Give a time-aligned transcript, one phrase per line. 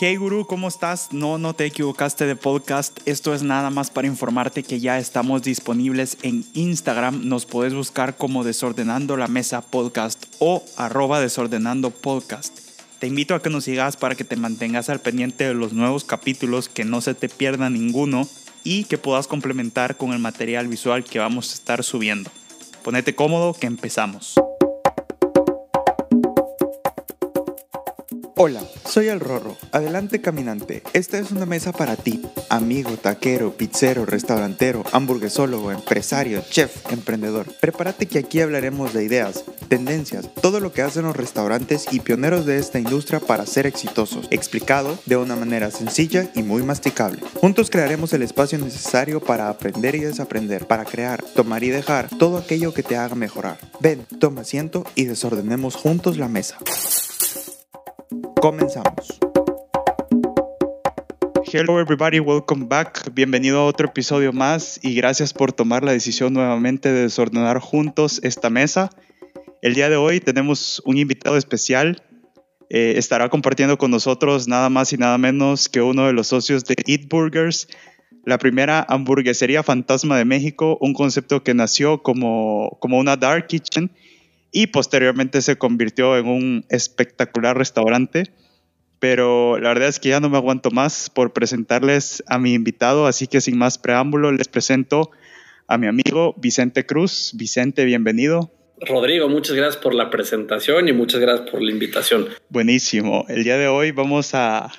[0.00, 1.12] Hey Guru, ¿cómo estás?
[1.12, 3.00] No, no te equivocaste de podcast.
[3.04, 7.26] Esto es nada más para informarte que ya estamos disponibles en Instagram.
[7.26, 12.56] Nos puedes buscar como Desordenando la Mesa Podcast o arroba Desordenando Podcast.
[13.00, 16.04] Te invito a que nos sigas para que te mantengas al pendiente de los nuevos
[16.04, 18.28] capítulos, que no se te pierda ninguno
[18.62, 22.30] y que puedas complementar con el material visual que vamos a estar subiendo.
[22.84, 24.36] Ponete cómodo que empezamos.
[28.40, 29.56] Hola, soy el Rorro.
[29.72, 30.84] Adelante caminante.
[30.92, 37.52] Esta es una mesa para ti, amigo, taquero, pizzero, restaurantero, hamburguesólogo, empresario, chef, emprendedor.
[37.60, 42.46] Prepárate que aquí hablaremos de ideas, tendencias, todo lo que hacen los restaurantes y pioneros
[42.46, 47.18] de esta industria para ser exitosos, explicado de una manera sencilla y muy masticable.
[47.40, 52.38] Juntos crearemos el espacio necesario para aprender y desaprender, para crear, tomar y dejar todo
[52.38, 53.58] aquello que te haga mejorar.
[53.80, 56.56] Ven, toma asiento y desordenemos juntos la mesa.
[58.40, 59.18] Comenzamos.
[61.52, 63.12] Hello everybody, welcome back.
[63.12, 68.20] Bienvenido a otro episodio más y gracias por tomar la decisión nuevamente de desordenar juntos
[68.22, 68.90] esta mesa.
[69.60, 72.02] El día de hoy tenemos un invitado especial.
[72.70, 76.64] Eh, estará compartiendo con nosotros nada más y nada menos que uno de los socios
[76.64, 77.66] de Eat Burgers,
[78.24, 83.90] la primera hamburguesería fantasma de México, un concepto que nació como, como una dark kitchen
[84.50, 88.24] y posteriormente se convirtió en un espectacular restaurante.
[88.98, 93.06] Pero la verdad es que ya no me aguanto más por presentarles a mi invitado,
[93.06, 95.10] así que sin más preámbulo les presento
[95.68, 97.32] a mi amigo Vicente Cruz.
[97.34, 98.50] Vicente, bienvenido.
[98.80, 102.28] Rodrigo, muchas gracias por la presentación y muchas gracias por la invitación.
[102.48, 103.24] Buenísimo.
[103.28, 104.72] El día de hoy vamos a,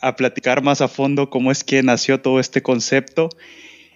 [0.00, 3.28] a platicar más a fondo cómo es que nació todo este concepto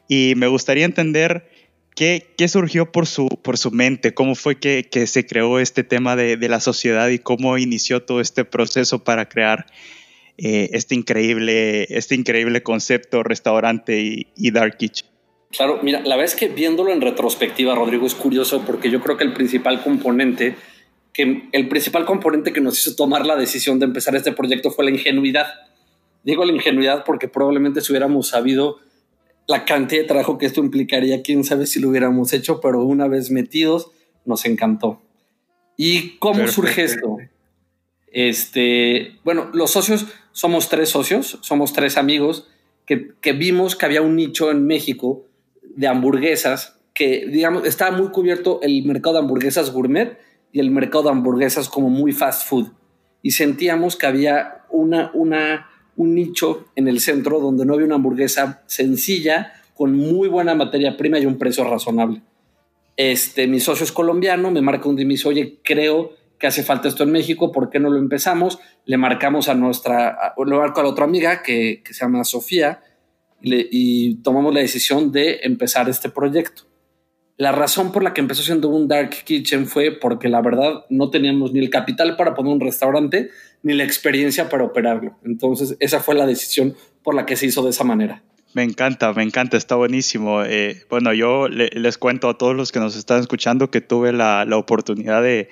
[0.09, 1.49] y me gustaría entender
[1.95, 4.15] ¿Qué, surgió por su, por su mente?
[4.15, 8.45] ¿Cómo fue que, se creó este tema de, la sociedad y cómo inició todo este
[8.45, 9.67] proceso para crear
[10.37, 15.09] eh, este, increíble, este increíble concepto restaurante y, dark kitchen?
[15.53, 19.17] Claro, mira, la verdad es que viéndolo en retrospectiva, Rodrigo, es curioso porque yo creo
[19.17, 20.57] que el principal componente
[21.13, 24.85] que el principal componente que nos hizo tomar la decisión de empezar este proyecto fue
[24.85, 25.47] la ingenuidad.
[26.25, 28.81] Digo la ingenuidad porque probablemente si hubiéramos sabido
[29.47, 33.09] la cantidad de trabajo que esto implicaría, quién sabe si lo hubiéramos hecho, pero una
[33.09, 33.91] vez metidos,
[34.25, 35.03] nos encantó.
[35.77, 37.19] ¿Y cómo surge esto?
[38.11, 42.49] Este, bueno, los socios, somos tres socios, somos tres amigos
[42.87, 45.27] que, que, vimos que había un nicho en México
[45.63, 50.19] de hamburguesas que, digamos, estaba muy cubierto el mercado de hamburguesas gourmet
[50.53, 52.69] y el mercado de hamburguesas como muy fast food.
[53.21, 57.97] Y sentíamos que había una, una un nicho en el centro donde no había una
[57.97, 62.23] hamburguesa sencilla, con muy buena materia prima y un precio razonable.
[62.97, 66.89] Este, mi socio es colombiano, me marca un día y oye, creo que hace falta
[66.89, 68.59] esto en México, ¿por qué no lo empezamos?
[68.85, 72.83] Le marcamos a nuestra, le marco a la otra amiga que, se llama Sofía
[73.41, 76.65] y tomamos la decisión de empezar este proyecto.
[77.37, 81.11] La razón por la que empezó siendo un dark kitchen fue porque la verdad no
[81.11, 83.31] teníamos ni el capital para poner un restaurante
[83.65, 85.19] ni la experiencia para operarlo.
[85.25, 88.23] Entonces esa fue la decisión por la que se hizo de esa manera.
[88.53, 90.45] Me encanta, me encanta, está buenísimo.
[90.45, 94.47] Eh, bueno, yo les cuento a todos los que nos están escuchando que tuve la,
[94.53, 95.49] oportunidad de,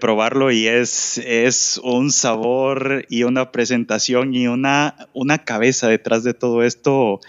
[0.00, 6.32] probarlo y es, es un sabor y una presentación y una, una cabeza detrás de
[6.32, 7.20] todo esto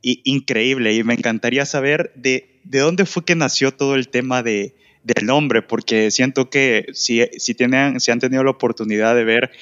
[0.00, 0.94] increíble.
[0.94, 5.26] Y me encantaría saber de ¿de dónde fue que nació todo el tema de, del
[5.26, 5.62] nombre?
[5.62, 9.52] Porque siento que si, si, tienen, si han tenido la oportunidad de ver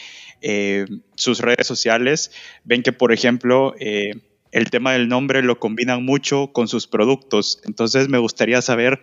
[0.42, 2.32] eh, sus redes sociales,
[2.64, 4.12] ven que, por ejemplo, eh,
[4.52, 7.60] el tema del nombre lo combinan mucho con sus productos.
[7.64, 9.00] Entonces me gustaría saber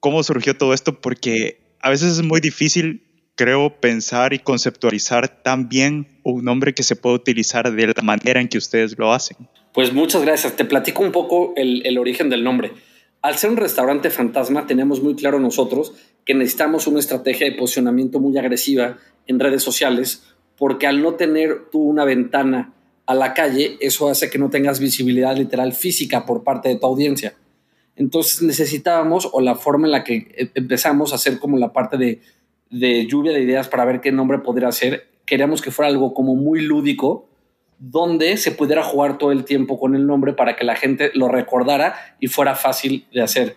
[0.00, 3.04] cómo surgió todo esto, porque a veces es muy difícil,
[3.34, 8.40] creo, pensar y conceptualizar tan bien un nombre que se puede utilizar de la manera
[8.40, 9.36] en que ustedes lo hacen.
[9.72, 10.54] Pues muchas gracias.
[10.54, 12.72] Te platico un poco el, origen del nombre.
[13.22, 15.94] Al ser un restaurante fantasma, tenemos muy claro nosotros
[16.24, 20.24] que necesitamos una estrategia de posicionamiento muy agresiva en redes sociales,
[20.58, 22.74] porque al no tener tú una ventana
[23.06, 26.86] a la calle, eso hace que no tengas visibilidad literal física por parte de tu
[26.86, 27.34] audiencia.
[27.96, 31.96] Entonces necesitábamos, o la forma en la que e, empezamos a hacer como la parte
[31.96, 32.20] de,
[32.70, 36.34] de lluvia de ideas para ver qué nombre podría ser, queríamos que fuera algo como
[36.34, 37.28] muy lúdico,
[37.84, 41.26] donde se pudiera jugar todo el tiempo con el nombre para que la gente lo
[41.26, 43.56] recordara y fuera fácil de hacer.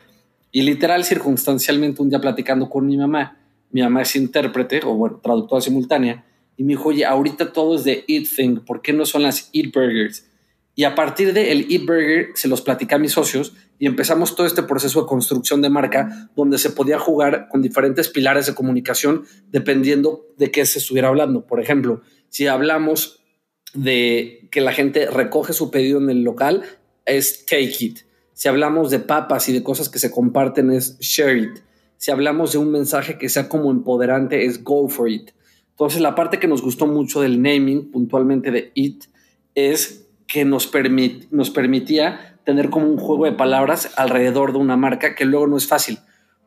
[0.51, 3.38] Y literal, circunstancialmente, un día platicando con mi mamá,
[3.69, 6.25] mi mamá es intérprete o bueno, traductora simultánea,
[6.57, 9.51] y me dijo, oye, ahorita todo es de Eat Thing, ¿por qué no son las
[9.54, 10.25] Eat Burgers?
[10.74, 14.36] Y a partir de el Eat Burger se los platicé a mis socios y empezamos
[14.36, 18.56] todo este proceso de construcción de marca donde se podía jugar con diferentes pilares de
[18.56, 21.45] comunicación dependiendo de qué se estuviera hablando.
[21.45, 23.25] Por ejemplo, si hablamos
[23.75, 26.63] de que la gente recoge su pedido en el local,
[27.06, 28.00] es take it.
[28.33, 31.60] Si hablamos de papas y de cosas que se comparten, es share it.
[31.98, 35.31] Si hablamos de un mensaje que sea como empoderante, es go for it.
[35.72, 39.06] Entonces, la parte que nos gustó mucho del naming, puntualmente de it,
[39.56, 40.72] es que nos,
[41.31, 45.57] nos permitía tener como un juego de palabras alrededor de una marca que luego no
[45.57, 46.00] es fácil.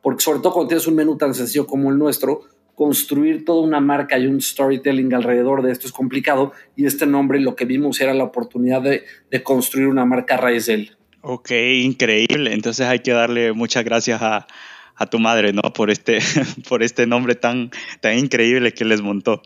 [0.02, 2.42] Porque sobre todo cuando tienes un menú tan sencillo como el nuestro,
[2.78, 7.40] construir toda una marca y un storytelling alrededor de esto es complicado y este nombre
[7.40, 9.02] lo que vimos era la oportunidad de,
[9.42, 10.96] construir una marca a raíz de él.
[11.22, 12.52] Ok, increíble.
[12.52, 14.46] Entonces hay que darle muchas gracias a,
[15.10, 15.62] tu madre, ¿no?
[15.72, 16.20] Por este,
[16.68, 19.42] por este nombre tan, tan increíble que les montó.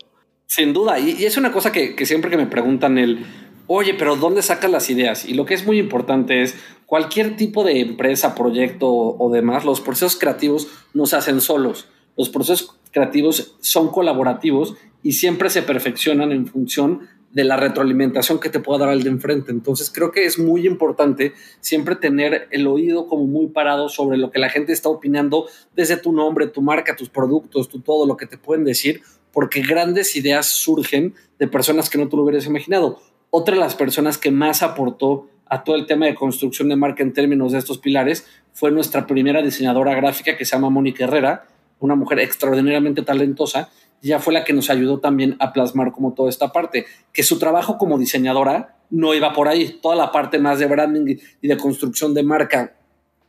[0.46, 3.24] Sin duda, y, es una cosa que, que, siempre que me preguntan el,
[3.66, 5.24] oye, pero ¿dónde sacas las ideas?
[5.24, 9.80] Y lo que es muy importante es cualquier tipo de empresa, proyecto o demás, los
[9.80, 11.88] procesos creativos no se hacen solos.
[12.16, 18.50] Los procesos creativos son colaborativos y siempre se perfeccionan en función de la retroalimentación que
[18.50, 19.50] te pueda dar al de enfrente.
[19.50, 24.30] Entonces creo que es muy importante siempre tener el oído como muy parado sobre lo
[24.30, 28.16] que la gente está opinando desde tu nombre, tu marca, tus productos, tu todo lo
[28.16, 32.46] que te pueden decir, porque grandes ideas surgen de personas que no te lo hubieras
[32.46, 33.00] imaginado.
[33.30, 37.02] Otra de las personas que más aportó a todo el tema de construcción de marca
[37.02, 41.46] en términos de estos pilares fue nuestra primera diseñadora gráfica que se llama Mónica Herrera,
[41.84, 43.70] una mujer extraordinariamente talentosa,
[44.00, 47.38] ya fue la que nos ayudó también a plasmar como toda esta parte, que su
[47.38, 51.56] trabajo como diseñadora no iba por ahí, toda la parte más de branding y de
[51.56, 52.76] construcción de marca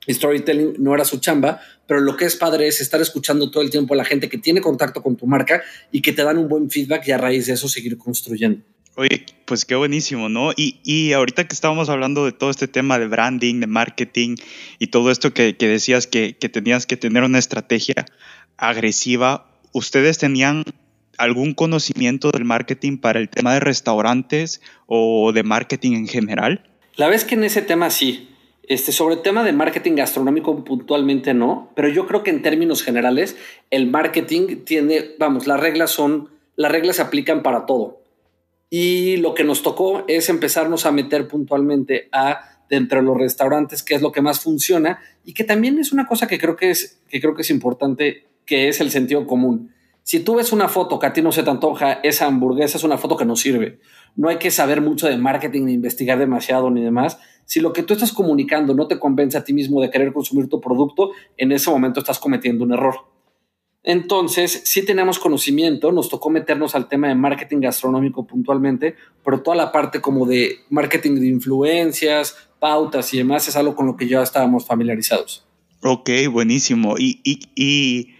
[0.09, 3.69] storytelling no era su chamba, pero lo que es padre es estar escuchando todo el
[3.69, 5.61] tiempo a la gente que tiene contacto con tu marca
[5.91, 8.61] y que te dan un buen feedback y a raíz de eso seguir construyendo.
[8.95, 10.51] Oye, pues qué buenísimo, ¿no?
[10.55, 14.35] Y, y, ahorita que estábamos hablando de todo este tema de branding, de marketing
[14.77, 18.05] y todo esto que, que decías que, que, tenías que tener una estrategia
[18.69, 20.63] agresiva, ¿ustedes tenían
[21.18, 26.69] algún conocimiento del marketing para el tema de restaurantes o de marketing en general?
[26.95, 28.30] La vez que en ese tema sí.
[28.65, 32.81] Este, sobre el tema de marketing gastronómico puntualmente no, pero yo creo que en términos
[32.81, 33.36] generales
[33.69, 38.04] el marketing tiene, vamos, las reglas son, las reglas se aplican para todo
[38.69, 43.83] y lo que nos tocó es empezarnos a meter puntualmente a dentro de los restaurantes,
[43.83, 46.71] qué es lo que más funciona y que también es una cosa que creo que
[46.71, 49.71] es, que creo que es importante, que es el sentido común.
[50.03, 52.83] Si tú ves una foto que a ti no se te antoja, esa hamburguesa es
[52.83, 53.79] una foto que no sirve.
[54.15, 57.19] No hay que saber mucho de marketing, ni investigar demasiado, ni demás.
[57.45, 60.49] Si lo que tú estás comunicando no te convence a ti mismo de querer consumir
[60.49, 62.95] tu producto, en ese momento estás cometiendo un error.
[63.83, 68.95] Entonces, sí tenemos conocimiento, nos tocó meternos al tema de marketing gastronómico puntualmente,
[69.25, 73.85] pero toda la parte como de marketing de influencias, pautas y demás es algo con
[73.85, 75.45] lo que ya estábamos familiarizados.
[75.81, 76.95] Ok, buenísimo.
[76.97, 78.15] Y, y,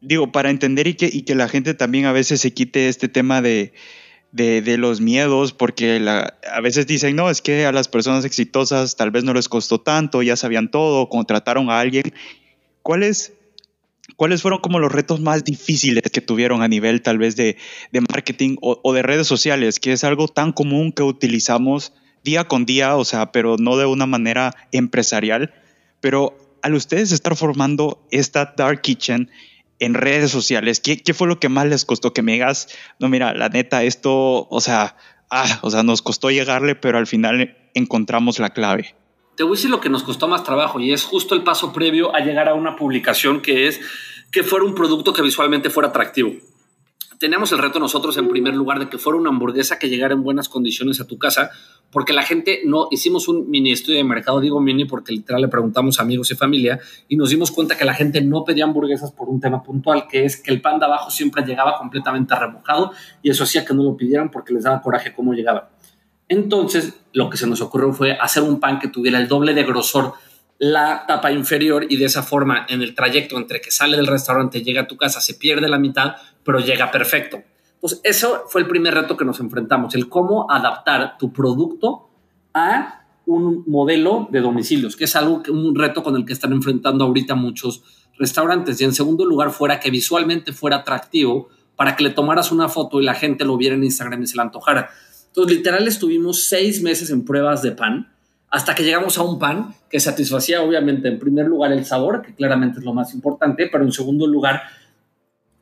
[0.00, 3.08] digo, para entender y que, y que, la gente también a veces se quite este
[3.08, 3.72] tema de,
[4.32, 9.10] de, los miedos, porque a veces dicen, no, es que a las personas exitosas tal
[9.10, 12.14] vez no les costó tanto, ya sabían todo, contrataron a alguien.
[12.82, 13.32] ¿Cuál es
[14.16, 17.56] ¿Cuáles fueron como los retos más difíciles que tuvieron a nivel tal vez de,
[17.92, 21.92] marketing o, de redes sociales, que es algo tan común que utilizamos
[22.24, 25.54] día con día, o sea, pero no de una manera empresarial?
[26.00, 29.30] Pero al ustedes estar formando esta Dark Kitchen
[29.80, 32.12] en redes sociales, ¿qué, fue lo que más les costó?
[32.12, 32.68] Que me digas,
[32.98, 34.96] no, mira, la neta, esto, o sea,
[35.30, 38.94] ah, o sea, nos costó llegarle, pero al final encontramos la clave
[39.40, 41.72] te voy a decir lo que nos costó más trabajo y es justo el paso
[41.72, 43.80] previo a llegar a una publicación que es
[44.30, 46.34] que fuera un producto que visualmente fuera atractivo.
[47.18, 50.22] Teníamos el reto nosotros en primer lugar de que fuera una hamburguesa que llegara en
[50.22, 51.50] buenas condiciones a tu casa,
[51.90, 55.48] porque la gente no hicimos un mini estudio de mercado, digo mini porque literal le
[55.48, 56.78] preguntamos a amigos y familia
[57.08, 60.24] y nos dimos cuenta que la gente no pedía hamburguesas por un tema puntual, que
[60.24, 62.92] es que el pan de abajo siempre llegaba completamente remojado
[63.22, 65.70] y eso hacía que no lo pidieran porque les daba coraje cómo llegaba.
[66.28, 69.64] Entonces, lo que se nos ocurrió fue hacer un pan que tuviera el doble de
[69.64, 70.14] grosor
[70.60, 74.58] la tapa inferior y de esa forma en el trayecto entre que sale del restaurante
[74.58, 77.42] y llega a tu casa se pierde la mitad, pero llega perfecto.
[77.82, 82.10] Entonces, eso fue el primer reto que nos enfrentamos, el cómo adaptar tu producto
[82.52, 86.52] a un modelo de domicilios, que es algo que un reto con el que están
[86.52, 87.82] enfrentando ahorita muchos
[88.18, 88.80] restaurantes.
[88.80, 93.00] Y en segundo lugar, fuera que visualmente fuera atractivo para que le tomaras una foto
[93.00, 94.90] y la gente lo viera en Instagram y se la antojara.
[95.28, 98.12] Entonces, literal, estuvimos seis meses en pruebas de pan
[98.50, 102.34] hasta que llegamos a un pan que satisfacía, obviamente, en primer lugar el sabor, que
[102.34, 104.62] claramente es lo más importante, pero en segundo lugar,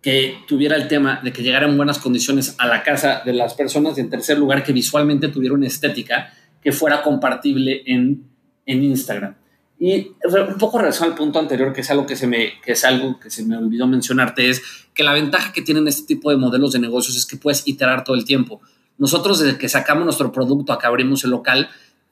[0.03, 3.55] que tuviera el tema de que llegara en buenas condiciones a la casa de las
[3.55, 8.25] personas y en tercer lugar, que visualmente tuviera una estética que fuera compartible en,
[8.67, 9.35] en Instagram.
[9.81, 12.85] Y un poco relación al punto anterior, que es algo que se me, que es
[12.85, 14.63] algo que se me olvidó mencionarte, es
[14.93, 18.03] que la ventaja que tienen este tipo de modelos de negocios es que puedes iterar
[18.03, 18.61] todo el tiempo.
[18.99, 21.69] Nosotros desde que sacamos nuestro producto a que el local,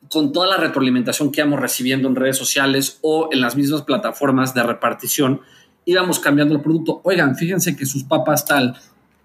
[0.08, 4.54] con toda la retroalimentación que íbamos recibiendo en redes sociales o en las mismas plataformas
[4.54, 5.40] de repartición,
[5.86, 7.00] íbamos cambiando el producto.
[7.04, 8.76] Oigan, fíjense que sus papas tal,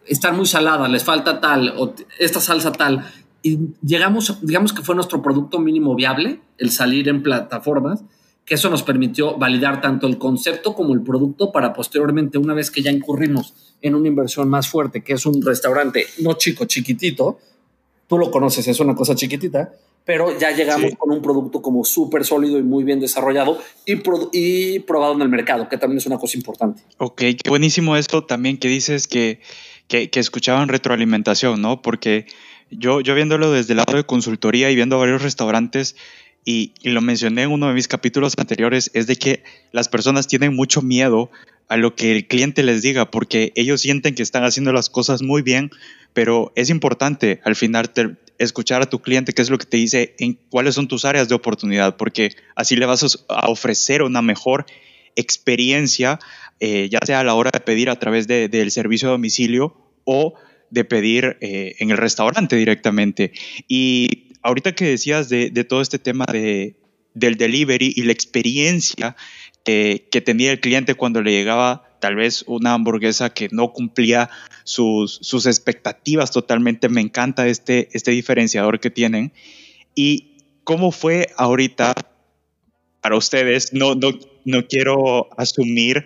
[0.05, 3.05] están muy saladas, les falta tal, o esta salsa tal.
[3.41, 8.03] Y llegamos, digamos que fue nuestro producto mínimo viable, el salir en plataformas,
[8.45, 12.71] que eso nos permitió validar tanto el concepto como el producto para posteriormente, una vez
[12.71, 17.39] que ya incurrimos en una inversión más fuerte, que es un restaurante no chico, chiquitito,
[18.11, 19.71] tú lo conoces, es una cosa chiquitita,
[20.03, 24.01] pero ya llegamos con un producto como súper sólido y muy bien desarrollado y,
[24.33, 26.83] y, probado en el mercado, que también es una cosa importante.
[26.97, 29.39] Ok, qué buenísimo esto también que dices que,
[29.87, 31.81] que, que escuchaban retroalimentación, ¿no?
[31.81, 32.25] Porque
[32.69, 35.95] yo, yo viéndolo desde el lado de consultoría y viendo varios restaurantes,
[36.43, 40.27] y, y, lo mencioné en uno de mis capítulos anteriores, es de que las personas
[40.27, 41.31] tienen mucho miedo
[41.69, 45.21] a lo que el cliente les diga, porque ellos sienten que están haciendo las cosas
[45.21, 45.71] muy bien,
[46.13, 47.91] pero es importante al final
[48.37, 51.29] escuchar a tu cliente qué es lo que te dice, en cuáles son tus áreas
[51.29, 54.65] de oportunidad, porque así le vas a ofrecer una mejor
[55.15, 56.19] experiencia,
[56.59, 59.75] eh, ya sea a la hora de pedir a través del servicio de domicilio
[60.05, 60.33] o
[60.69, 63.31] de pedir eh, en el restaurante directamente.
[63.67, 66.75] Y ahorita que decías de, todo este tema de,
[67.13, 69.15] del delivery y la experiencia
[69.63, 74.29] que tenía el cliente cuando le llegaba tal vez una hamburguesa que no cumplía
[74.65, 76.89] sus, sus expectativas totalmente.
[76.89, 79.31] Me encanta este, este diferenciador que tienen.
[79.95, 81.93] ¿Y cómo fue ahorita
[82.99, 83.71] para ustedes?
[83.71, 84.11] No, no,
[84.43, 86.03] no quiero asumir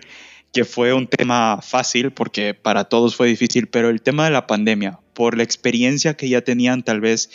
[0.52, 4.46] que fue un tema fácil, porque para todos fue difícil, pero el tema de la
[4.46, 7.30] pandemia, por la experiencia que ya tenían tal vez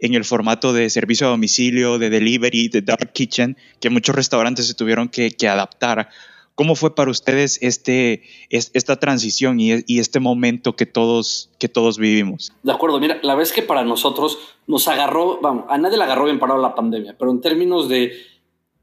[0.00, 4.66] en el formato de servicio a domicilio, de delivery, de dark kitchen, que muchos restaurantes
[4.66, 6.08] se tuvieron que, que adaptar
[6.54, 12.52] ¿Cómo fue para ustedes este, esta transición y, este momento que todos, que todos vivimos?
[12.62, 16.26] De acuerdo, mira, la vez que para nosotros nos agarró, vamos, a nadie le agarró
[16.26, 18.12] bien parado la pandemia, pero en términos de,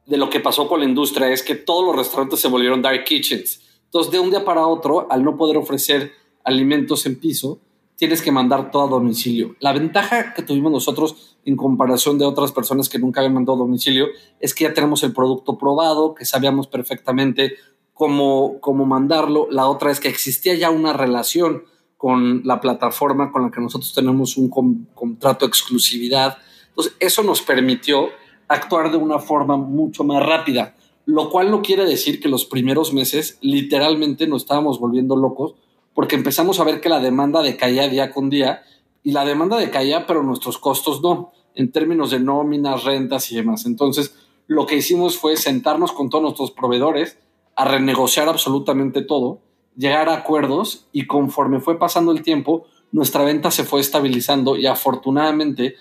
[0.07, 3.03] de lo que pasó con la industria es que todos los restaurantes se volvieron dark
[3.03, 3.61] kitchens.
[3.85, 6.11] Entonces, de un día para otro, al no poder ofrecer
[6.43, 7.59] alimentos en piso,
[8.00, 9.58] tienes que mandar todo a domicilio.
[9.60, 13.65] La ventaja que tuvimos nosotros en comparación de otras personas que nunca habían mandado a
[13.65, 14.08] domicilio
[14.39, 17.56] es que ya tenemos el producto probado, que sabíamos perfectamente
[17.94, 19.48] cómo, cómo mandarlo.
[19.51, 21.65] La otra es que existía ya una relación
[21.98, 24.50] con la plataforma con la que nosotros tenemos un
[24.96, 26.38] contrato de exclusividad.
[26.70, 28.08] Entonces, eso nos permitió
[28.48, 32.94] actuar de una forma mucho más rápida, lo cual no quiere decir que los primeros
[32.94, 35.56] meses literalmente nos estábamos volviendo locos
[35.93, 38.63] porque empezamos a ver que la demanda decaía día con día
[39.03, 43.65] y la demanda decaía, pero nuestros costos no, en términos de nóminas, rentas y demás.
[43.65, 44.15] Entonces,
[44.48, 47.17] lo que hicimos fue sentarnos con todos nuestros proveedores
[47.55, 49.41] a renegociar absolutamente todo,
[49.75, 54.65] llegar a acuerdos y conforme fue pasando el tiempo, nuestra venta se fue estabilizando y
[54.65, 55.75] afortunadamente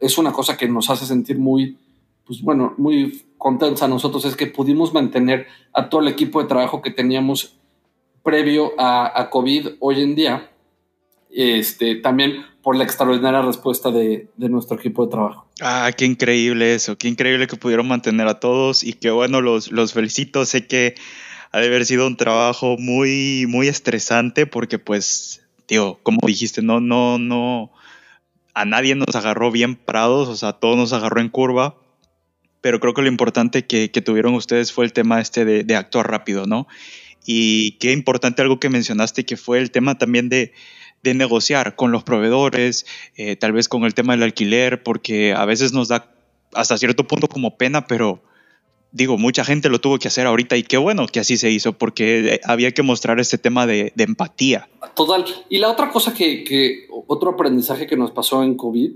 [0.00, 1.78] es una cosa que nos hace sentir muy,
[2.26, 6.48] pues bueno, muy contentos a nosotros, es que pudimos mantener a todo el equipo de
[6.48, 7.58] trabajo que teníamos
[8.22, 10.50] previo a, COVID hoy en día,
[11.30, 15.46] este, también por la extraordinaria respuesta de, nuestro equipo de trabajo.
[15.60, 19.72] Ah, qué increíble eso, qué increíble que pudieron mantener a todos y que bueno, los,
[19.72, 20.94] los felicito, sé que
[21.50, 26.80] ha de haber sido un trabajo muy, muy estresante porque pues, tío, como dijiste, no,
[26.80, 27.72] no, no,
[28.54, 31.76] a nadie nos agarró bien parados, o sea, todo nos agarró en curva,
[32.60, 35.74] pero creo que lo importante que, que tuvieron ustedes fue el tema este de, de
[35.74, 36.68] actuar rápido, ¿no?
[37.24, 40.52] Y qué importante algo que mencionaste, que fue el tema también de,
[41.02, 42.86] de negociar con los proveedores,
[43.16, 46.14] eh, tal vez con el tema del alquiler, porque a veces nos da
[46.54, 48.22] hasta cierto punto como pena, pero
[48.92, 51.72] digo, mucha gente lo tuvo que hacer ahorita y qué bueno que así se hizo,
[51.72, 54.68] porque eh, había que mostrar este tema de, empatía.
[54.94, 55.24] Total.
[55.48, 58.92] Y la otra cosa que, que, otro aprendizaje que nos pasó en COVID,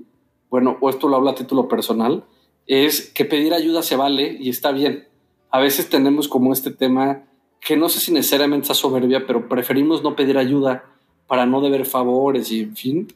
[0.50, 2.24] bueno, o esto lo habla a título personal,
[2.66, 5.08] es que pedir ayuda se vale y está bien.
[5.50, 7.24] A veces tenemos como este tema
[7.60, 10.84] que no sé si necesariamente es soberbia, pero preferimos no pedir ayuda
[11.26, 13.14] para no deber favores y en fin.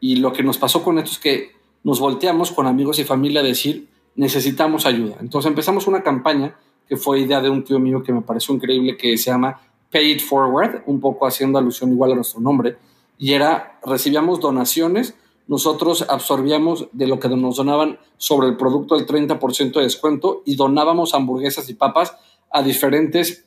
[0.00, 3.40] Y lo que nos pasó con esto es que nos volteamos con amigos y familia
[3.40, 5.16] a decir, necesitamos ayuda.
[5.20, 6.56] Entonces empezamos una campaña
[6.88, 9.60] que fue idea de un tío mío que me pareció increíble, que se llama
[9.92, 12.76] Pay It Forward, un poco haciendo alusión igual a nuestro nombre.
[13.18, 15.14] Y era, recibíamos donaciones,
[15.46, 20.56] nosotros absorbíamos de lo que nos donaban sobre el producto el 30% de descuento y
[20.56, 22.16] donábamos hamburguesas y papas
[22.50, 23.46] a diferentes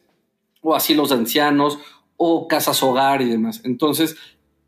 [0.64, 1.78] o asilos de ancianos
[2.18, 3.62] o casas hogar y demás.
[3.64, 4.16] Entonces,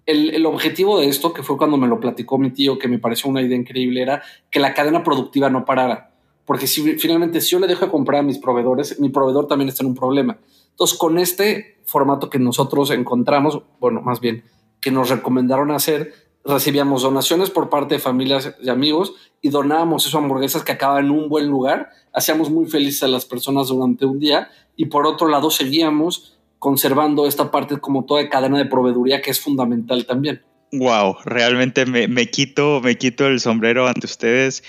[0.06, 3.30] el, objetivo de esto, que fue cuando me lo platicó mi tío, que me pareció
[3.30, 4.22] una idea increíble, era
[4.52, 6.12] que la cadena productiva no parara.
[6.46, 9.70] Porque si finalmente si yo le dejo de comprar a mis proveedores, mi proveedor también
[9.70, 10.38] está en un problema.
[10.70, 14.44] Entonces, con este formato que nosotros encontramos, bueno, más bien,
[14.80, 20.22] que nos recomendaron hacer, recibíamos donaciones por parte de familias y amigos y donábamos esas
[20.22, 21.90] hamburguesas que acababan en un buen lugar.
[22.15, 27.27] Hacíamos muy felices a las personas durante un día y por otro lado seguíamos conservando
[27.27, 30.41] esta parte como toda cadena de proveeduría que es fundamental también.
[30.72, 34.63] Wow, realmente me, quito, me quito el sombrero ante ustedes.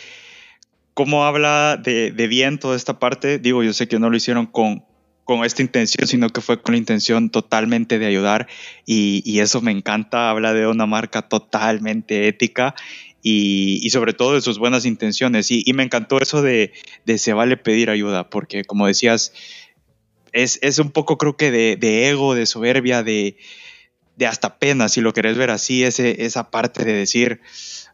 [0.95, 3.39] ¿Cómo habla de, bien toda esta parte?
[3.39, 4.85] Digo, yo sé que no lo hicieron con,
[5.25, 8.47] con esta intención, sino que fue con la intención totalmente de ayudar
[8.85, 12.75] y, eso me encanta, habla de una marca totalmente ética
[13.29, 16.73] y, sobre todo de sus buenas intenciones y, me encantó eso de,
[17.07, 19.33] de, se vale pedir ayuda, porque como decías,
[20.33, 23.37] es, un poco creo que de, ego, de soberbia, de,
[24.25, 27.41] hasta pena, si lo querés ver así, ese, esa parte de decir,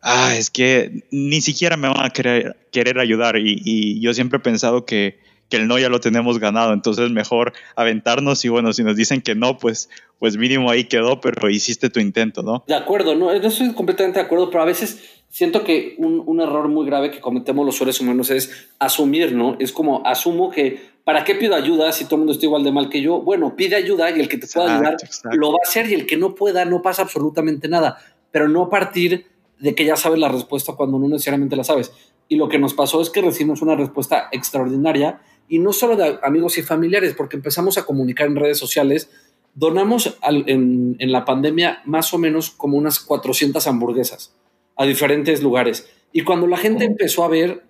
[0.03, 3.39] ah, es que ni siquiera me van a querer, querer ayudar.
[3.39, 5.19] Y, yo siempre he pensado que,
[5.52, 9.21] que, el no ya lo tenemos ganado, entonces mejor aventarnos y bueno, si nos dicen
[9.21, 12.64] que no, pues, pues mínimo ahí quedó, pero hiciste tu intento, ¿no?
[12.66, 16.40] De acuerdo, no, no estoy completamente de acuerdo, pero a veces siento que un, un
[16.40, 19.56] error muy grave que cometemos los seres humanos es asumir, ¿no?
[19.59, 22.73] Es como asumo que ¿para qué pido ayuda si todo el mundo está igual de
[22.73, 23.21] mal que yo?
[23.21, 24.97] Bueno, pide ayuda y el que te pueda ayudar
[25.32, 27.99] lo va a hacer y el que no pueda no pasa absolutamente nada,
[28.30, 29.26] pero no partir
[29.59, 31.92] de que ya sabes la respuesta cuando no necesariamente la sabes.
[32.28, 36.19] Y lo que nos pasó es que recibimos una respuesta extraordinaria y no solo de
[36.23, 39.11] amigos y familiares, porque empezamos a comunicar en redes sociales.
[39.55, 44.35] Donamos en, en la pandemia más o menos como unas 400 hamburguesas
[44.77, 45.89] a diferentes lugares.
[46.13, 47.65] Y cuando la gente empezó a ver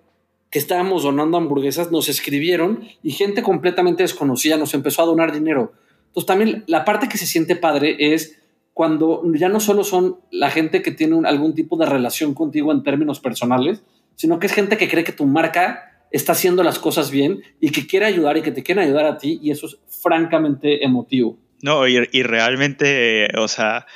[0.50, 5.72] que estábamos donando hamburguesas, nos escribieron y gente completamente desconocida nos empezó a donar dinero.
[6.08, 8.38] Entonces también la parte que se siente padre es
[8.74, 12.82] cuando ya no solo son la gente que tiene algún tipo de relación contigo en
[12.82, 13.82] términos personales,
[14.14, 17.70] sino que es gente que cree que tu marca está haciendo las cosas bien y
[17.70, 21.38] que quiere ayudar y que te quiere ayudar a ti y eso es francamente emotivo.
[21.62, 23.86] No, y, y realmente, o sea,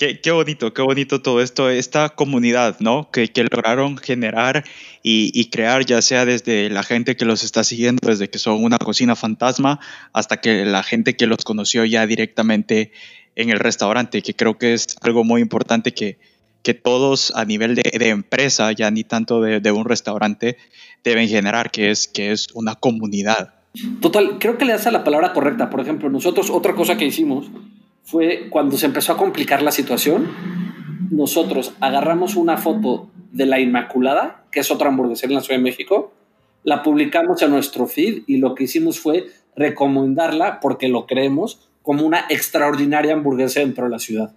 [0.00, 3.10] Qué, bonito, qué bonito todo esto, esta comunidad, ¿no?
[3.10, 4.64] Que, lograron generar
[5.02, 8.78] y, crear, ya sea desde la gente que los está siguiendo, desde que son una
[8.78, 9.78] cocina fantasma,
[10.14, 12.92] hasta que la gente que los conoció ya directamente
[13.36, 16.16] en el restaurante, que creo que es algo muy importante que,
[16.62, 20.56] que todos a nivel de, empresa, ya ni tanto de, de, un restaurante,
[21.04, 23.54] deben generar, que es, que es una comunidad.
[24.00, 25.70] Total, creo que le das a la palabra correcta.
[25.70, 27.50] Por ejemplo, nosotros otra cosa que hicimos
[28.02, 30.28] fue cuando se empezó a complicar la situación,
[31.10, 35.64] nosotros agarramos una foto de la Inmaculada, que es otra hamburguesería en la Ciudad de
[35.64, 36.12] México,
[36.62, 42.04] la publicamos en nuestro feed y lo que hicimos fue recomendarla porque lo creemos como
[42.04, 44.34] una extraordinaria hamburguesa dentro de la ciudad.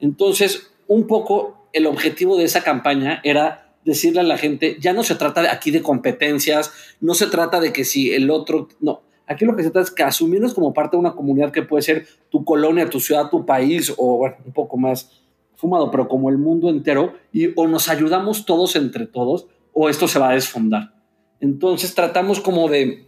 [0.00, 5.04] Entonces, un poco el objetivo de esa campaña era decirle a la gente, ya no
[5.04, 9.44] se trata aquí de competencias, no se trata de que si el otro, no, Aquí
[9.44, 12.06] lo que se trata es que asumirnos como parte de una comunidad que puede ser
[12.30, 15.20] tu colonia, tu ciudad, tu país, o un poco más
[15.54, 20.08] fumado, pero como el mundo entero, y o nos ayudamos todos entre todos, o esto
[20.08, 20.94] se va a desfondar.
[21.40, 23.06] Entonces tratamos como de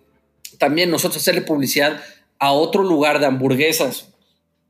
[0.59, 2.01] también nosotros hacerle publicidad
[2.38, 4.10] a otro lugar de hamburguesas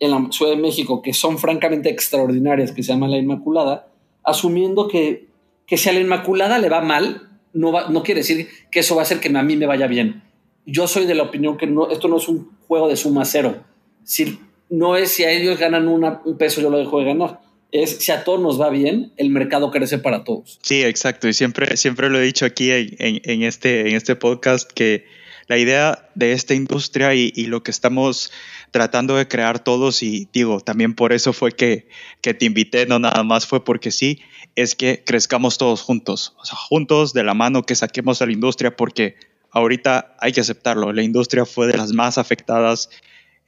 [0.01, 3.89] en la Ciudad de México que son francamente extraordinarias, que se llama La Inmaculada,
[4.25, 5.29] asumiendo que,
[5.67, 8.97] que si a La Inmaculada le va mal, no, va, no quiere decir que eso
[8.97, 10.23] va a hacer que a mí me vaya bien
[10.67, 13.65] yo soy de la opinión que no, esto no es un juego de suma cero.
[14.05, 17.41] Si no es si a ellos ganan un peso, yo lo dejo de ganar.
[17.73, 20.59] Es si a todos nos va bien, el mercado crece para todos.
[20.63, 21.29] Sí, exacto.
[21.29, 25.05] Y siempre, siempre lo he dicho aquí en, este, en este podcast que
[25.51, 28.31] la idea de esta industria y, lo que estamos
[28.71, 31.89] tratando de crear todos, y digo, también por eso fue que,
[32.21, 34.21] que te invité, no nada más fue porque sí,
[34.55, 38.33] es que crezcamos todos juntos, o sea, juntos de la mano, que saquemos a la
[38.33, 39.17] industria, porque
[39.51, 42.89] ahorita hay que aceptarlo, la industria fue de las más afectadas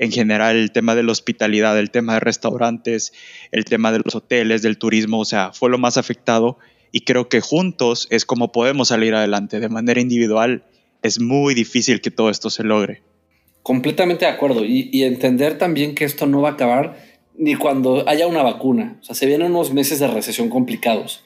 [0.00, 3.12] en general, el tema de la hospitalidad, el tema de restaurantes,
[3.52, 6.58] el tema de los hoteles, del turismo, o sea, fue lo más afectado
[6.90, 10.64] y creo que juntos es como podemos salir adelante, de manera individual
[11.02, 13.02] es muy difícil que todo esto se logre.
[13.62, 14.64] Completamente de acuerdo.
[14.64, 16.96] Y, entender también que esto no va a acabar
[17.36, 21.24] ni cuando haya una vacuna, o sea, se vienen unos meses de recesión complicados,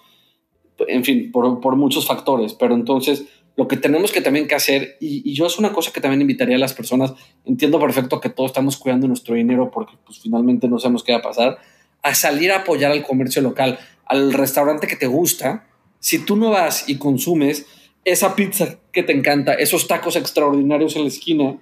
[0.86, 3.24] en fin, por, por muchos factores, pero entonces
[3.56, 6.56] lo que tenemos que también que hacer, y, yo es una cosa que también invitaría
[6.56, 10.78] a las personas, entiendo perfecto que todos estamos cuidando nuestro dinero porque pues finalmente no
[10.78, 11.58] sabemos qué va a pasar,
[12.02, 15.66] a salir a apoyar al comercio local, al restaurante que te gusta,
[15.98, 17.66] si tú no vas y consumes
[18.06, 21.58] esa pizza que te encanta, esos tacos extraordinarios en la esquina,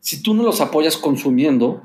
[0.00, 1.82] si tú no los apoyas consumiendo,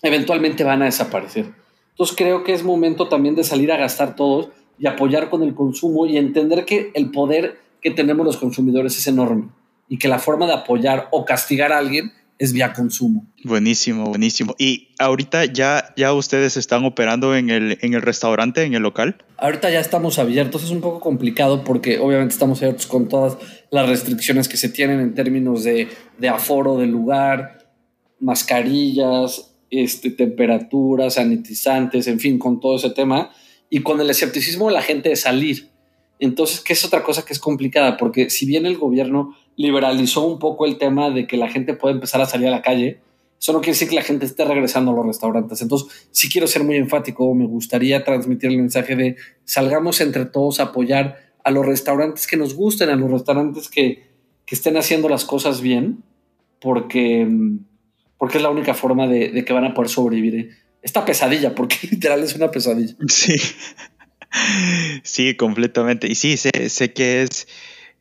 [0.00, 1.52] eventualmente van a desaparecer.
[1.90, 5.56] Entonces creo que es momento también de salir a gastar todos y apoyar con el
[5.56, 9.48] consumo y entender que el poder que tenemos los consumidores es enorme
[9.88, 13.26] y que la forma de apoyar o castigar a alguien es vía consumo.
[13.44, 14.54] Buenísimo, buenísimo.
[14.58, 19.22] ¿Y ahorita ya, ya ustedes están operando en el, en el restaurante, en el local?
[19.36, 23.36] Ahorita ya estamos abiertos, es un poco complicado porque obviamente estamos abiertos con todas
[23.70, 27.58] las restricciones que se tienen en términos de, de aforo del lugar,
[28.20, 33.30] mascarillas, este, temperaturas, sanitizantes, en fin, con todo ese tema
[33.68, 35.68] y con el escepticismo de la gente de salir.
[36.20, 40.38] Entonces, que es otra cosa que es complicada, porque si bien el gobierno liberalizó un
[40.38, 43.00] poco el tema de que la gente puede empezar a salir a la calle,
[43.40, 45.62] eso no quiere decir que la gente esté regresando a los restaurantes.
[45.62, 50.60] Entonces, si quiero ser muy enfático, me gustaría transmitir el mensaje de salgamos entre todos
[50.60, 54.04] a apoyar a los restaurantes que nos gusten, a los restaurantes que,
[54.44, 56.02] que estén haciendo las cosas bien,
[56.60, 57.26] porque,
[58.18, 60.50] porque es la única forma de, de que van a poder sobrevivir
[60.82, 62.94] esta pesadilla, porque literal es una pesadilla.
[63.08, 63.36] Sí.
[65.02, 66.06] Sí, completamente.
[66.08, 67.48] Y sí, sé, sé que es,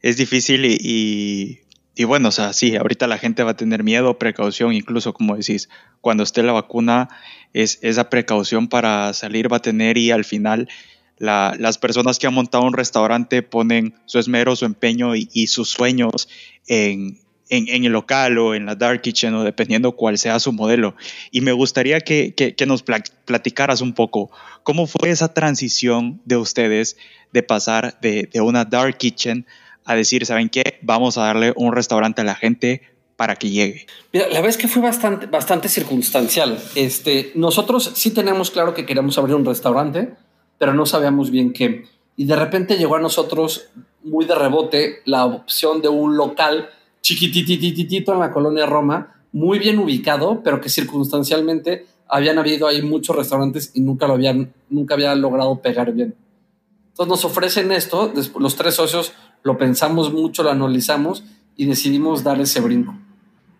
[0.01, 1.59] es difícil y,
[1.95, 5.35] y, bueno, o sea, sí, ahorita la gente va a tener miedo, precaución, incluso como
[5.35, 5.69] decís,
[6.01, 7.09] cuando esté la vacuna,
[7.53, 10.69] es, esa precaución para salir va a tener y al final
[11.17, 15.69] la, las personas que han montado un restaurante ponen su esmero, su empeño y sus
[15.69, 16.29] sueños
[16.67, 20.95] en, en, el local o en la dark kitchen o dependiendo cuál sea su modelo.
[21.31, 24.31] Y me gustaría que, que, que, nos platicaras un poco
[24.63, 26.97] cómo fue esa transición de ustedes
[27.33, 29.45] de pasar de, de una dark kitchen
[29.85, 30.79] a decir, ¿saben qué?
[30.81, 32.83] Vamos a darle un restaurante a la gente
[33.15, 33.85] para que llegue.
[34.13, 36.57] Mira, la verdad es que fue bastante, bastante circunstancial.
[36.75, 40.13] Este, nosotros sí tenemos claro que queríamos abrir un restaurante,
[40.57, 41.85] pero no sabíamos bien qué.
[42.15, 43.69] Y de repente llegó a nosotros
[44.03, 46.69] muy de rebote la opción de un local
[47.15, 53.15] chiquititititito en la colonia Roma, muy bien ubicado, pero que circunstancialmente habían habido ahí muchos
[53.15, 56.15] restaurantes y nunca lo habían, nunca había logrado pegar bien.
[56.89, 61.23] Entonces nos ofrecen esto, los tres socios lo pensamos mucho, lo analizamos
[61.55, 62.93] y decidimos dar ese brinco.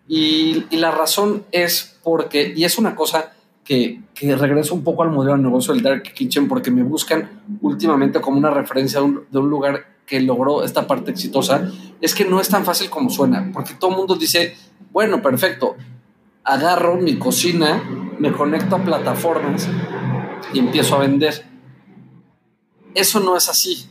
[0.06, 3.32] Y, la razón es porque, y es una cosa
[3.64, 7.42] que, que regreso un poco al modelo de negocio del Dark Kitchen, porque me buscan
[7.62, 11.70] últimamente como una referencia de un lugar que logró esta parte exitosa,
[12.00, 14.56] es que no es tan fácil como suena, porque todo el mundo dice,
[14.90, 15.76] bueno, perfecto,
[16.42, 17.80] agarro mi cocina,
[18.18, 19.68] me conecto a plataformas
[20.52, 21.46] y empiezo a vender.
[22.92, 23.86] Eso no es así.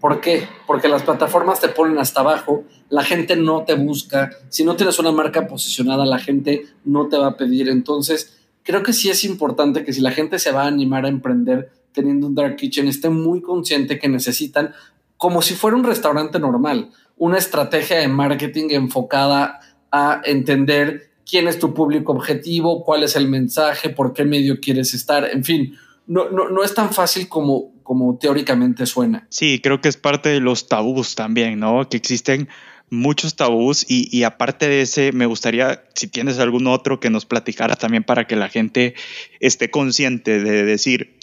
[0.00, 0.48] ¿Por qué?
[0.66, 4.98] Porque las plataformas te ponen hasta abajo, la gente no te busca, si no tienes
[4.98, 7.68] una marca posicionada, la gente no te va a pedir.
[7.68, 11.08] Entonces, creo que sí es importante que si la gente se va a animar a
[11.08, 14.72] emprender teniendo un dark kitchen, esté muy consciente que necesitan,
[15.18, 21.58] como si fuera un restaurante normal, una estrategia de marketing enfocada a entender quién es
[21.58, 25.76] tu público objetivo, cuál es el mensaje, por qué medio quieres estar, en fin,
[26.06, 29.26] no, no, no es tan fácil como, como teóricamente suena.
[29.28, 31.86] Sí, creo que es parte de los tabús también, ¿no?
[31.88, 32.48] Que existen
[32.88, 37.26] muchos tabús y, y, aparte de ese, me gustaría, si tienes algún otro, que nos
[37.26, 38.94] platicaras también para que la gente
[39.40, 41.18] esté consciente de decir,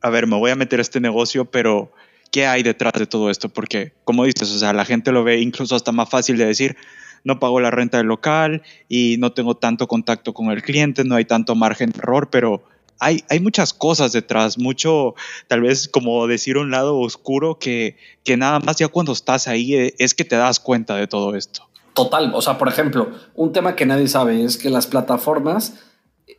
[0.00, 1.92] a ver, me voy a meter a este negocio, pero
[2.30, 3.48] ¿qué hay detrás de todo esto?
[3.48, 6.76] Porque, como dices, o sea, la gente lo ve incluso hasta más fácil de decir,
[7.24, 11.16] no pago la renta del local y no tengo tanto contacto con el cliente, no
[11.16, 12.62] hay tanto margen de error, pero
[13.00, 15.14] hay, hay muchas cosas detrás, mucho,
[15.46, 19.74] tal vez como decir un lado oscuro que, que nada más ya cuando estás ahí
[19.74, 21.62] eh, es que te das cuenta de todo esto.
[21.94, 25.74] Total, o sea, por ejemplo, un tema que nadie sabe es que las plataformas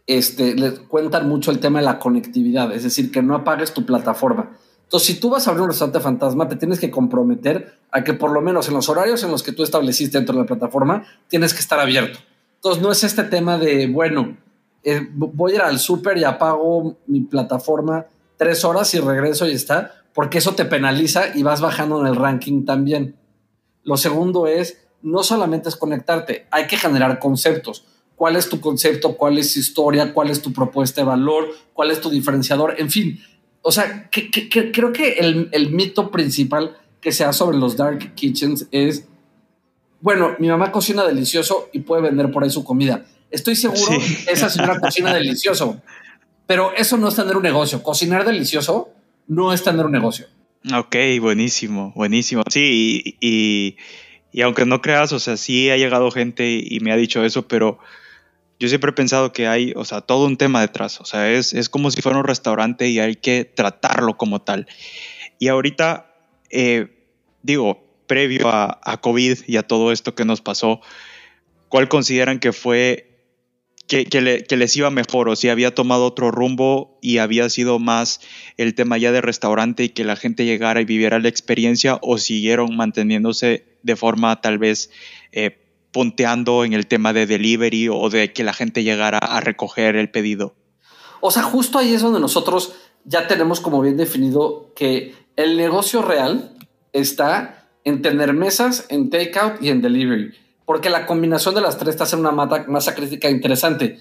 [0.08, 3.86] este, les cuentan mucho el tema de la conectividad, es decir, que no apagues tu
[3.86, 4.58] plataforma.
[4.90, 8.16] Entonces, si tú vas a abrir un restaurante fantasma, te tienes que comprometer a que
[8.16, 11.06] por lo menos en los horarios en los que tú estableciste dentro de la plataforma,
[11.28, 12.18] tienes que estar abierto.
[12.56, 14.36] Entonces, no es este tema de, bueno,
[14.84, 19.52] eh, voy a ir al súper y apago mi plataforma tres horas y regreso y
[19.52, 23.16] está, porque eso te penaliza y vas bajando en el ranking también.
[23.84, 27.86] Lo segundo es, no solamente es conectarte, hay que generar conceptos.
[28.16, 29.16] ¿Cuál es tu concepto?
[29.16, 30.16] ¿Cuál es tu historia?
[30.16, 31.50] ¿Cuál es tu propuesta de valor?
[31.74, 32.74] ¿Cuál es tu diferenciador?
[32.80, 33.20] En fin,
[33.62, 37.58] o sea, que, que, que creo que el, el, mito principal que se da sobre
[37.58, 39.08] los dark kitchens es,
[40.02, 43.06] bueno, mi mamá cocina delicioso y puede vender por ahí su comida.
[43.32, 44.18] Estoy seguro sí.
[44.28, 45.82] esa señora cocina delicioso,
[46.48, 47.84] pero eso no es tener un negocio.
[47.84, 48.90] Cocinar delicioso
[49.28, 50.26] no es tener un negocio.
[50.74, 52.44] Ok, buenísimo, buenísimo.
[52.50, 53.78] Sí, y, y,
[54.32, 57.48] y aunque no creas, o sea, sí ha llegado gente y me ha dicho eso,
[57.48, 57.80] pero
[58.60, 61.00] yo siempre he pensado que hay, o sea, todo un tema detrás.
[61.00, 64.68] O sea, es, es como si fuera un restaurante y hay que tratarlo como tal.
[65.40, 66.14] Y ahorita,
[66.50, 66.88] eh,
[67.42, 70.82] digo, previo a, COVID y a todo esto que nos pasó,
[71.70, 73.06] ¿cuál consideran que fue
[73.88, 78.20] que, que, les iba mejor o si había tomado otro rumbo y había sido más
[78.58, 82.18] el tema ya de restaurante y que la gente llegara y viviera la experiencia o
[82.18, 84.92] siguieron manteniéndose de forma tal vez
[85.32, 85.58] eh,
[85.92, 90.10] punteando en el tema de delivery o de que la gente llegara a recoger el
[90.10, 90.56] pedido.
[91.22, 92.74] O sea, justo ahí es donde nosotros
[93.06, 96.56] ya tenemos como bien definido que el negocio real
[96.94, 100.34] está en tener mesas, en takeout y en delivery
[100.70, 103.98] porque la combinación de las tres te hace una masa crítica interesante.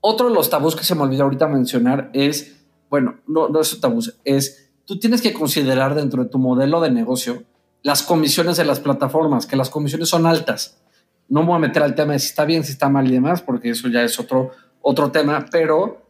[0.00, 2.56] Otro de los tabús que se me olvidó ahorita mencionar es,
[2.90, 6.90] bueno, no, no es tabú, es tú tienes que considerar dentro de tu modelo de
[6.90, 7.44] negocio
[7.84, 10.82] las comisiones de las plataformas, que las comisiones son altas.
[11.28, 13.12] No me voy a meter al tema de si está bien, si está mal y
[13.12, 16.02] demás, porque eso ya es otro, otro tema, pero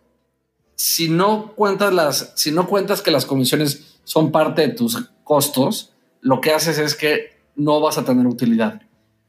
[0.75, 5.93] si no cuentas las, si no cuentas que las comisiones son parte de tus costos,
[6.21, 8.83] lo que haces es que no vas a tener utilidad.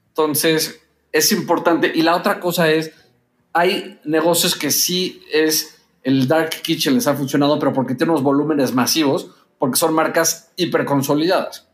[0.09, 1.91] Entonces, es importante.
[1.93, 2.91] Y la otra cosa es,
[3.53, 8.23] hay negocios que sí es el Dark Kitchen les ha funcionado, pero porque tiene unos
[8.23, 11.67] volúmenes masivos, porque son marcas hiperconsolidadas.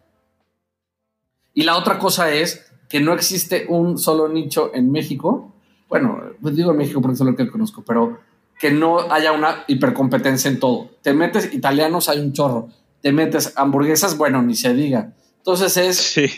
[1.54, 5.54] Y la otra cosa es que no existe un solo nicho en México.
[5.90, 8.20] Bueno, pues digo en México porque es lo que conozco, pero
[8.60, 10.90] que no haya una hipercompetencia en todo.
[11.02, 12.70] Te metes italianos, hay un chorro.
[13.02, 15.14] Te metes hamburguesas, bueno, ni se diga.
[15.38, 16.30] Entonces es sí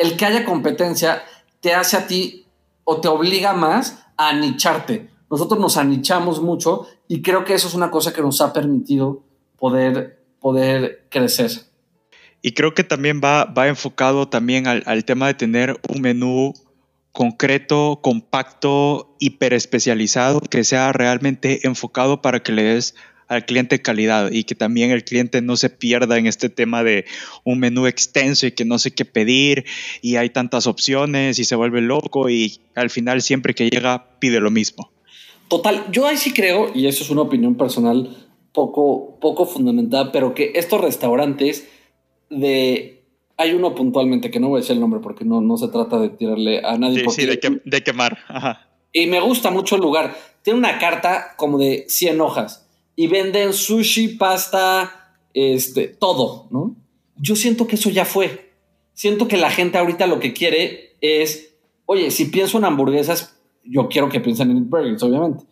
[0.00, 1.22] el que haya competencia
[1.60, 2.46] te hace a ti
[2.84, 5.10] o te obliga más a anicharte.
[5.30, 9.22] Nosotros nos anichamos mucho y creo que eso es una cosa que nos ha permitido
[9.58, 11.50] poder, poder crecer.
[12.42, 16.54] Y creo que también va, va enfocado también al, tema de tener un menú
[17.12, 22.94] concreto, compacto, hiper especializado, que sea realmente enfocado para que le des
[23.28, 27.04] al cliente calidad y que también el cliente no se pierda en este tema de
[27.44, 29.64] un menú extenso y que no sé qué pedir
[30.02, 34.40] y hay tantas opciones y se vuelve loco y al final siempre que llega pide
[34.40, 34.90] lo mismo.
[35.46, 38.16] Total, yo ahí sí creo, y eso es una opinión personal
[38.52, 41.68] poco, poco fundamentada, pero que estos restaurantes
[42.30, 43.00] de
[43.36, 45.98] hay uno puntualmente que no voy a decir el nombre porque no, no se trata
[45.98, 47.04] de tirarle a nadie.
[47.08, 48.18] Sí, sí de, de, quemar.
[48.92, 50.14] Y me gusta mucho el lugar.
[50.42, 56.76] Tiene una carta como de 100 hojas y venden sushi, pasta, este, todo, ¿no?
[57.16, 58.50] Yo siento que eso ya fue.
[58.92, 61.54] Siento que la gente ahorita lo que quiere es,
[61.86, 65.44] oye, si pienso en hamburguesas, yo quiero que piensen en burgers, obviamente.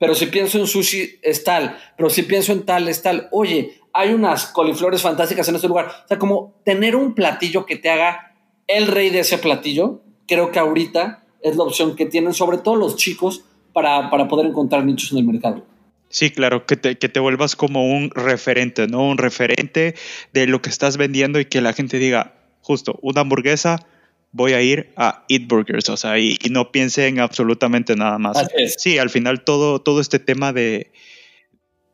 [0.00, 1.76] Pero si pienso en sushi, es tal.
[1.96, 3.28] Pero si pienso en tal, es tal.
[3.30, 5.88] Oye, hay unas coliflores fantásticas en este lugar.
[6.04, 8.34] O sea, como tener un platillo que te haga
[8.66, 12.76] el rey de ese platillo, creo que ahorita es la opción que tienen, sobre todo
[12.76, 15.64] los chicos, para, para poder encontrar nichos en el mercado.
[16.08, 19.08] Sí, claro, que te, que te vuelvas como un referente, ¿no?
[19.08, 19.94] Un referente
[20.32, 23.86] de lo que estás vendiendo y que la gente diga, justo, una hamburguesa,
[24.32, 28.46] voy a ir a Eat Burgers, o sea, y, no piense en absolutamente nada más.
[28.76, 30.92] Sí, al final todo, todo este tema de,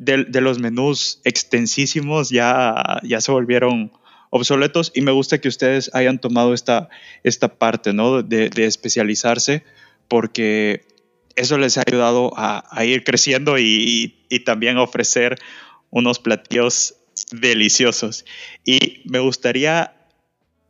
[0.05, 3.93] de, los menús extensísimos ya, ya se volvieron
[4.31, 6.89] obsoletos y me gusta que ustedes hayan tomado esta,
[7.23, 8.23] esta parte, ¿no?
[8.23, 9.65] De, de especializarse
[10.09, 10.85] porque
[11.37, 15.39] eso les ha ayudado a, ir creciendo y, también a ofrecer
[15.91, 16.97] unos platillos
[17.31, 18.25] deliciosos.
[18.65, 19.95] Y me gustaría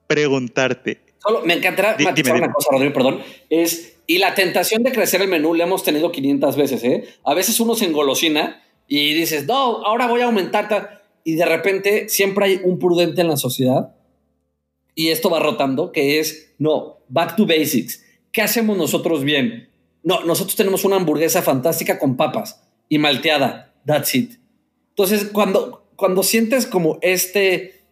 [0.07, 1.01] preguntarte.
[1.19, 3.23] Solo me encantará matizar una cosa, Rodrigo, perdón.
[3.49, 7.05] Es, y la tentación de crecer el menú la hemos tenido 500 veces, ¿eh?
[7.25, 11.03] A veces uno se engolosina y dices, no, ahora voy a aumentar.
[11.25, 13.95] Y de repente siempre hay un prudente en la sociedad
[14.95, 18.05] y esto va rotando, que es, no, back to basics.
[18.31, 19.69] ¿Qué hacemos nosotros bien?
[20.03, 23.75] No, nosotros tenemos una hamburguesa fantástica con papas y malteada.
[23.87, 24.35] That's it.
[24.91, 27.83] Entonces, cuando, cuando sientes como este,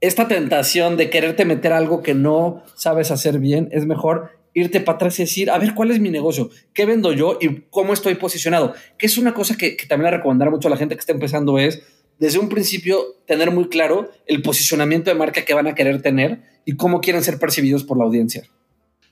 [0.00, 4.96] esta tentación de quererte meter algo que no sabes hacer bien, es mejor irte para
[4.96, 6.50] atrás y decir, a ver, ¿cuál es mi negocio?
[6.74, 8.74] ¿Qué vendo yo y cómo estoy posicionado?
[8.98, 11.12] Que es una cosa que, que también le recomendaré mucho a la gente que está
[11.12, 11.82] empezando es,
[12.18, 16.42] desde un principio, tener muy claro el posicionamiento de marca que van a querer tener
[16.64, 18.44] y cómo quieren ser percibidos por la audiencia.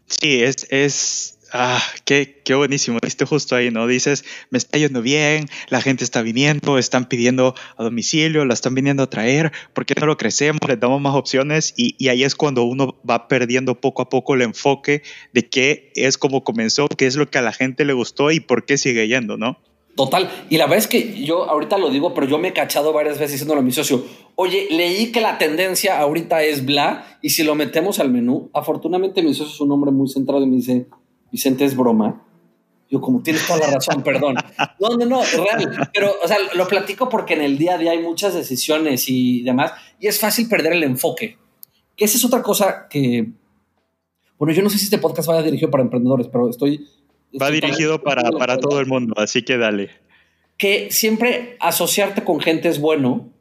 [0.06, 2.98] Sí, es, es Ah, qué, qué buenísimo.
[3.02, 3.86] Viste justo ahí, ¿no?
[3.86, 8.74] Dices, me está yendo bien, la gente está viniendo, están pidiendo a domicilio, la están
[8.74, 10.60] viniendo a traer, ¿por qué no lo crecemos?
[10.68, 14.34] Les damos más opciones y, y ahí es cuando uno va perdiendo poco a poco
[14.34, 17.94] el enfoque de qué es como comenzó, qué es lo que a la gente le
[17.94, 19.58] gustó y por qué sigue yendo, ¿no?
[19.96, 20.30] Total.
[20.48, 23.18] Y la verdad es que yo ahorita lo digo, pero yo me he cachado varias
[23.18, 24.04] veces diciéndolo a mi socio.
[24.36, 29.22] Oye, leí que la tendencia ahorita es bla y si lo metemos al menú, afortunadamente
[29.22, 30.86] mi socio es un hombre muy centrado y me dice,
[31.30, 32.22] Vicente, es broma.
[32.90, 34.36] Yo, como tienes toda la razón, perdón.
[34.78, 35.90] No, no, no, real.
[35.94, 39.42] Pero, o sea, lo platico porque en el día a día hay muchas decisiones y
[39.42, 41.38] demás, y es fácil perder el enfoque.
[41.96, 43.30] Que esa es otra cosa que,
[44.38, 46.86] bueno, yo no sé si este podcast vaya dirigido para emprendedores, pero estoy
[47.40, 49.90] Va dirigido para, para todo el mundo, así que dale.
[50.56, 53.32] Que siempre asociarte con gente es bueno,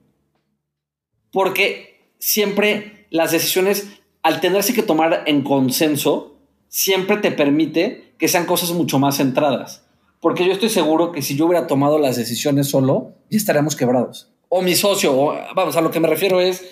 [1.31, 6.38] porque siempre las decisiones, al tenerse que tomar en consenso,
[6.69, 9.85] siempre te permite que sean cosas mucho más centradas.
[10.21, 14.31] Porque yo estoy seguro que si yo hubiera tomado las decisiones solo, ya estaríamos quebrados.
[14.49, 16.65] O mi socio, vamos, a lo que me refiero es,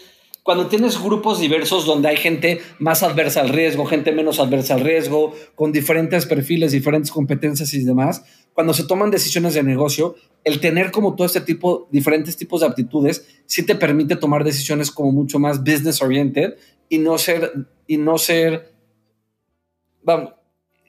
[0.43, 4.81] cuando tienes grupos diversos donde hay gente más adversa al riesgo, gente menos adversa al
[4.81, 10.59] riesgo, con diferentes perfiles, diferentes competencias y demás, cuando se toman decisiones de negocio, el
[10.59, 15.11] tener como todo este tipo, diferentes tipos de aptitudes, sí te permite tomar decisiones como
[15.11, 16.55] mucho más business oriented
[16.89, 17.51] y no ser,
[17.85, 18.73] y no ser,
[20.07, 20.33] vamos,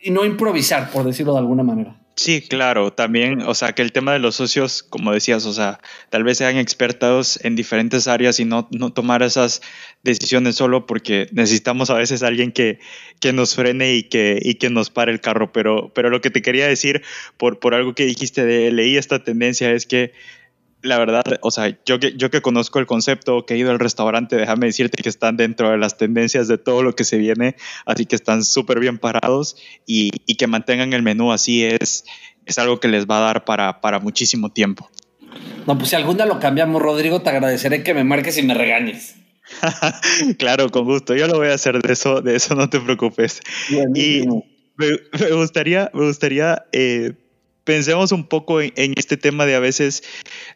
[0.01, 1.97] y no improvisar, por decirlo de alguna manera.
[2.15, 5.79] Sí, claro, también, o sea, que el tema de los socios, como decías, o sea,
[6.11, 9.61] tal vez sean expertos en diferentes áreas y no, no tomar esas
[10.03, 12.81] decisiones solo porque necesitamos a veces alguien que,
[13.21, 15.53] que nos frene y que, y que nos pare el carro.
[15.53, 17.03] Pero, pero lo que te quería decir
[17.37, 20.13] por, por algo que dijiste de leí esta tendencia es que
[20.83, 23.79] la verdad, o sea, yo que, yo que conozco el concepto, que he ido al
[23.79, 27.57] restaurante, déjame decirte que están dentro de las tendencias de todo lo que se viene,
[27.85, 32.05] así que están súper bien parados y, que mantengan el menú así es,
[32.47, 34.89] es algo que les va a dar para, para muchísimo tiempo.
[35.67, 38.55] No, pues si algún día lo cambiamos, Rodrigo, te agradeceré que me marques y me
[38.55, 39.17] regañes.
[40.39, 41.15] claro, con gusto.
[41.17, 43.41] Yo lo voy a hacer de eso, de eso no te preocupes.
[43.95, 44.25] Y
[44.77, 47.15] me, gustaría, me gustaría eh,
[47.69, 50.03] pensemos un poco en, este tema de a veces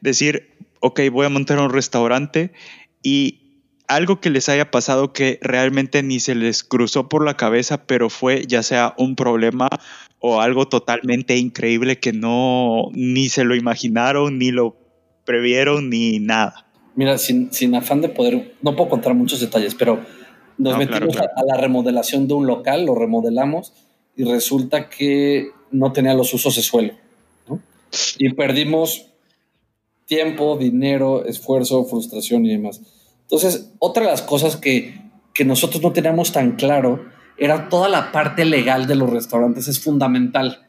[0.00, 0.48] decir,
[0.80, 2.52] ok, voy a montar un restaurante
[3.02, 7.84] y algo que les haya pasado que realmente ni se les cruzó por la cabeza,
[7.84, 9.68] pero fue ya sea un problema
[10.20, 14.78] o algo totalmente increíble que no ni se lo imaginaron, ni lo
[15.26, 16.66] previeron, ni nada.
[16.96, 20.00] Mira, sin, afán de poder, no puedo contar muchos detalles, pero
[20.56, 23.74] nos metimos A, a la remodelación de un local, lo remodelamos
[24.16, 26.94] y resulta que no tenía los usos de suelo.
[28.18, 29.08] Y perdimos
[30.06, 32.80] tiempo, dinero, esfuerzo, frustración y demás.
[33.22, 35.00] Entonces, otra de las cosas que,
[35.34, 37.04] que nosotros no teníamos tan claro
[37.38, 40.66] era toda la parte legal de los restaurantes, es fundamental.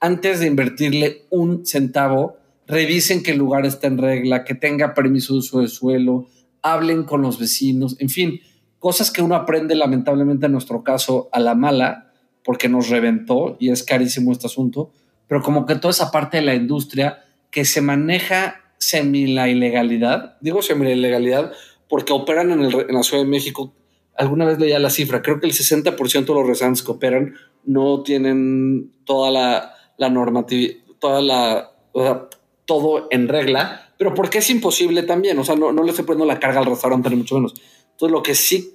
[0.00, 2.36] Antes de invertirle un centavo,
[2.66, 6.26] revisen que el lugar está en regla, que tenga permiso de uso de suelo,
[6.62, 8.40] hablen con los vecinos, en fin,
[8.78, 12.09] cosas que uno aprende lamentablemente en nuestro caso a la mala,
[12.44, 14.90] porque nos reventó y es carísimo este asunto,
[15.28, 20.36] pero como que toda esa parte de la industria que se maneja semi la ilegalidad,
[20.40, 21.52] digo semi la ilegalidad
[21.88, 23.74] porque operan en, la Ciudad de México.
[24.16, 28.02] Alguna vez leía la cifra, creo que el 60% de los restaurantes que operan no
[28.02, 31.72] tienen toda la, la normatividad, toda la,
[32.64, 36.26] todo en regla, pero porque es imposible también, o sea, no, no le estoy poniendo
[36.26, 37.54] la carga al restaurante ni mucho menos.
[37.92, 38.74] Entonces, lo que sí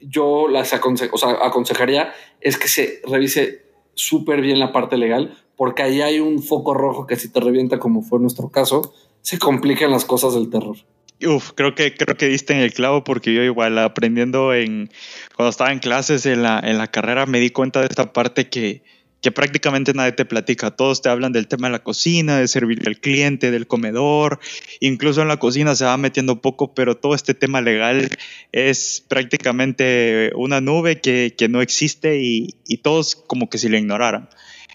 [0.00, 3.62] yo las aconsejaría es que se revise
[3.94, 7.78] súper bien la parte legal, porque ahí hay un foco rojo que si te revienta,
[7.78, 10.76] como fue nuestro caso, se complican las cosas del terror.
[11.22, 14.90] Uf, creo que, creo que diste en el clavo porque yo igual aprendiendo en,
[15.36, 18.48] cuando estaba en clases en la, en la carrera me di cuenta de esta parte
[18.48, 18.82] que,
[19.20, 20.70] que prácticamente nadie te platica.
[20.70, 24.40] Todos te hablan del tema de la cocina, de servir al cliente, del comedor.
[24.80, 28.10] Incluso en la cocina se va metiendo poco, pero todo este tema legal
[28.52, 33.76] es prácticamente una nube que, que no existe y, y, todos como que si lo
[33.76, 34.28] ignoraran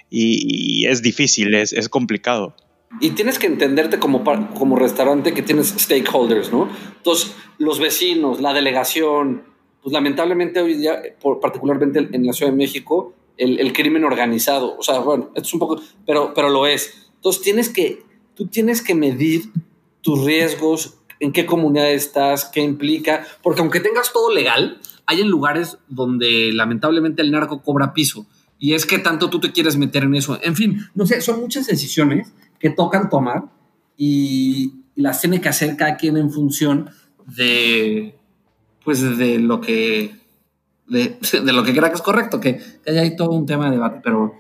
[0.10, 2.56] y, es difícil, es, es, complicado.
[3.02, 6.70] Y tienes que entenderte como, como restaurante que tienes stakeholders, ¿no?
[6.98, 9.44] Entonces, los vecinos, la delegación,
[9.82, 11.02] pues lamentablemente hoy día,
[11.42, 15.60] particularmente en la Ciudad de México, el, crimen organizado, o sea, bueno, esto es un
[15.60, 17.10] poco, pero, pero lo es.
[17.16, 18.04] Entonces, tienes que,
[18.36, 19.52] tú tienes que medir
[20.02, 25.30] tus riesgos, en qué comunidad estás, qué implica, porque aunque tengas todo legal, hay en
[25.30, 28.26] lugares donde lamentablemente el narco cobra piso
[28.60, 30.40] y es que tanto tú te quieres meter en eso.
[30.42, 33.46] En fin, no sé, son muchas decisiones que tocan tomar
[33.98, 36.90] y, las tiene que hacer cada quien en función
[37.26, 38.16] de,
[38.82, 40.16] pues, de lo que,
[40.88, 41.18] de,
[41.52, 44.36] lo que crea que es correcto, que, que hay todo un tema de debate, pero,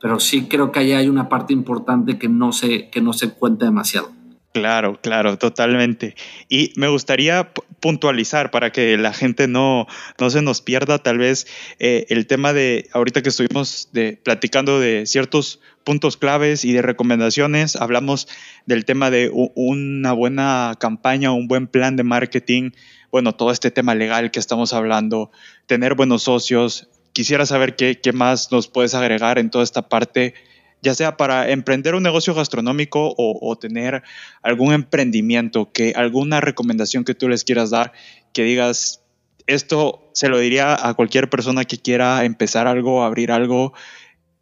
[0.00, 3.30] pero sí creo que ahí hay una parte importante que no se, que no se
[3.30, 4.12] cuenta demasiado.
[4.52, 6.16] Claro, claro, totalmente.
[6.48, 9.86] Y me gustaría puntualizar para que la gente no,
[10.18, 11.46] no se nos pierda tal vez
[11.78, 16.82] eh, el tema de, ahorita que estuvimos de, platicando de ciertos puntos claves y de
[16.82, 18.26] recomendaciones, hablamos
[18.66, 22.70] del tema de una buena campaña, un buen plan de marketing,
[23.10, 25.30] bueno, todo este tema legal que estamos hablando,
[25.66, 26.88] tener buenos socios.
[27.12, 30.34] Quisiera saber qué, qué más nos puedes agregar en toda esta parte
[30.82, 34.02] ya sea para emprender un negocio gastronómico o, tener
[34.42, 37.92] algún emprendimiento, que alguna recomendación que tú les quieras dar,
[38.32, 39.02] que digas,
[39.46, 43.72] esto se lo diría a cualquier persona que quiera empezar algo, abrir algo,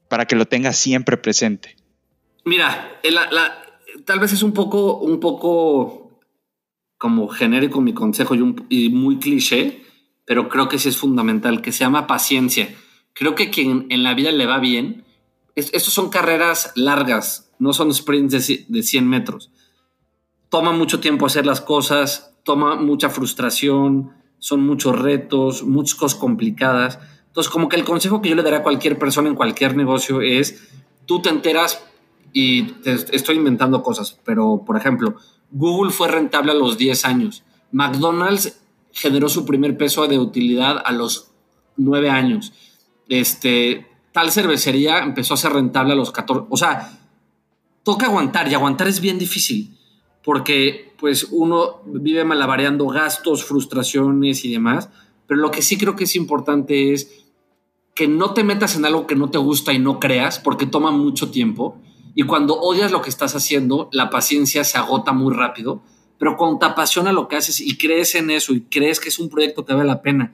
[0.09, 1.77] para que lo tengas siempre presente?
[2.45, 3.01] Mira,
[4.05, 6.06] tal vez es un poco, un poco
[6.99, 8.35] como genérico mi consejo
[8.69, 9.83] y, muy cliché,
[10.25, 12.75] pero creo que sí es fundamental, que se llama paciencia.
[13.13, 15.05] Creo que quien en la vida le va bien,
[15.55, 19.51] estos son carreras largas, no son sprints de, de 100 metros.
[20.49, 26.99] Toma mucho tiempo hacer las cosas, toma mucha frustración, son muchos retos, muchas cosas complicadas.
[27.27, 30.21] Entonces, como que el consejo que yo le daría a cualquier persona en cualquier negocio
[30.21, 30.69] es,
[31.07, 31.85] tú te enteras
[32.33, 35.17] y te estoy inventando cosas, pero por ejemplo,
[35.51, 37.43] Google fue rentable a los 10 años.
[37.73, 38.61] McDonald's
[38.93, 41.31] generó su primer peso de utilidad a los
[41.77, 42.53] 9 años.
[43.09, 46.47] Este, tal cervecería empezó a ser rentable a los 14.
[46.51, 46.99] O sea,
[47.83, 49.77] toca aguantar y aguantar es bien difícil
[50.27, 54.91] porque pues uno vive malabareando gastos, frustraciones y demás,
[55.29, 57.25] pero lo que sí creo que es importante es
[57.95, 60.91] que no te metas en algo que no te gusta y no creas, porque toma
[60.91, 61.81] mucho tiempo.
[62.19, 65.83] Y cuando odias lo que estás haciendo, la paciencia se agota muy rápido.
[66.19, 69.19] Pero cuando te apasiona lo que haces y crees en eso y crees que es
[69.19, 70.33] un proyecto que vale la pena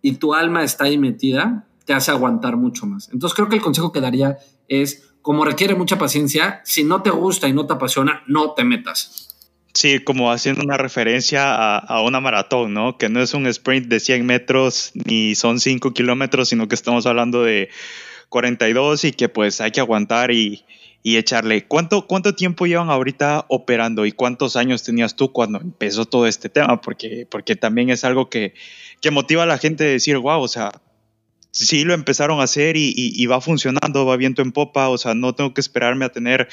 [0.00, 3.10] y tu alma está ahí metida, te hace aguantar mucho más.
[3.12, 7.10] Entonces creo que el consejo que daría es, como requiere mucha paciencia, si no te
[7.10, 9.34] gusta y no te apasiona, no te metas.
[9.72, 12.96] Sí, como haciendo una referencia a, una maratón, ¿no?
[12.96, 17.06] Que no es un sprint de 100 metros ni son 5 kilómetros, sino que estamos
[17.06, 17.70] hablando de
[18.28, 20.64] 42 y que pues hay que aguantar y,
[21.04, 21.66] echarle.
[21.66, 26.48] ¿Cuánto, ¿Cuánto tiempo llevan ahorita operando y cuántos años tenías tú cuando empezó todo este
[26.48, 26.80] tema?
[26.80, 28.54] Porque, porque también es algo que,
[29.00, 30.72] que motiva a la gente a decir, wow, o sea,
[31.54, 35.34] sí lo empezaron a hacer y, va funcionando, va viento en popa, o sea, no
[35.34, 36.48] tengo que esperarme a tener,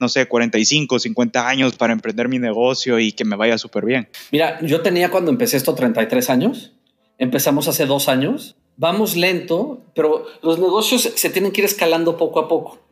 [0.00, 4.08] no sé, 45, 50 años para emprender mi negocio y que me vaya súper bien.
[4.32, 6.72] Mira, yo tenía cuando empecé esto 33 años,
[7.18, 12.40] empezamos hace dos años, vamos lento, pero los negocios se tienen que ir escalando poco
[12.40, 12.85] a poco.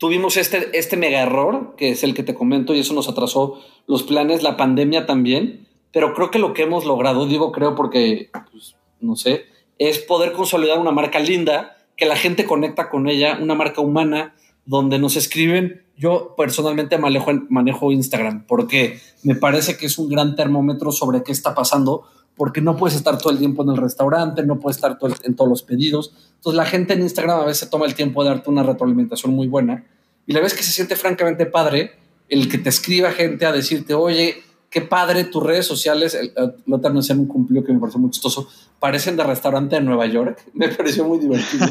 [0.00, 3.60] Tuvimos este, este mega error, que es el que te comento, y eso nos atrasó
[3.86, 8.30] los planes, la pandemia también, pero creo que lo que hemos logrado, digo creo porque,
[8.50, 9.44] pues, no sé,
[9.78, 14.34] es poder consolidar una marca linda, que la gente conecta con ella, una marca humana,
[14.64, 15.82] donde nos escriben.
[15.98, 21.32] Yo personalmente manejo, manejo Instagram porque me parece que es un gran termómetro sobre qué
[21.32, 24.98] está pasando, porque no puedes estar todo el tiempo en el restaurante, no puedes estar
[25.24, 26.12] en todos los pedidos.
[26.36, 29.46] Entonces la gente en Instagram a veces toma el tiempo de darte una retroalimentación muy
[29.46, 29.84] buena
[30.26, 31.92] y la vez que se siente francamente padre
[32.28, 36.14] el que te escriba gente a decirte, oye, qué padre tus redes sociales.
[36.14, 38.48] El, el otro un cumplido que me pareció muy chistoso.
[38.78, 40.40] Parecen de restaurante de Nueva York.
[40.54, 41.66] Me pareció muy divertido.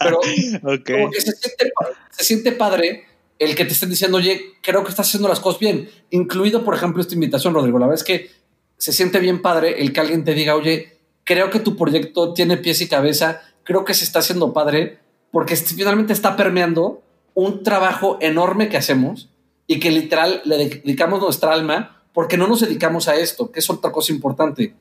[0.00, 0.20] Pero
[0.86, 1.72] como que se siente,
[2.10, 3.04] se siente padre
[3.38, 5.88] el que te estén diciendo, oye, creo que estás haciendo las cosas bien.
[6.10, 7.78] Incluido, por ejemplo, esta invitación, Rodrigo.
[7.78, 8.30] La verdad es que
[8.78, 12.56] se siente bien padre el que alguien te diga, oye, creo que tu proyecto tiene
[12.56, 13.42] pies y cabeza.
[13.64, 15.00] Creo que se está haciendo padre
[15.30, 17.02] porque finalmente está permeando
[17.34, 19.28] un trabajo enorme que hacemos
[19.66, 23.68] y que literal le dedicamos nuestra alma porque no nos dedicamos a esto, que es
[23.68, 24.74] otra cosa importante.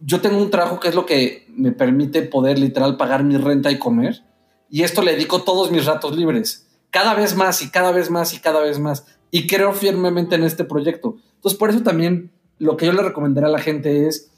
[0.00, 3.70] Yo tengo un trabajo que es lo que me permite poder literal pagar mi renta
[3.70, 4.22] y comer,
[4.70, 8.32] y esto le dedico todos mis ratos libres, cada vez más y cada vez más
[8.32, 11.16] y cada vez más, y creo firmemente en este proyecto.
[11.34, 14.30] Entonces, por eso también lo que yo le recomendaría a la gente es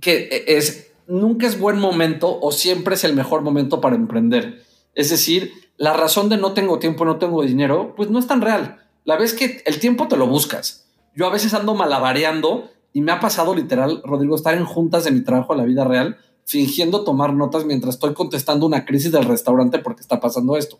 [0.00, 4.62] que es, nunca es buen momento o siempre es el mejor momento para emprender.
[4.94, 8.40] Es decir, la razón de no tengo tiempo, no tengo dinero, pues no es tan
[8.40, 10.86] real la vez que el tiempo te lo buscas.
[11.16, 15.12] Yo a veces ando malabareando y me ha pasado literal, Rodrigo, estar en juntas de
[15.12, 19.24] mi trabajo a la vida real, fingiendo tomar notas mientras estoy contestando una crisis del
[19.24, 20.78] restaurante porque está pasando esto.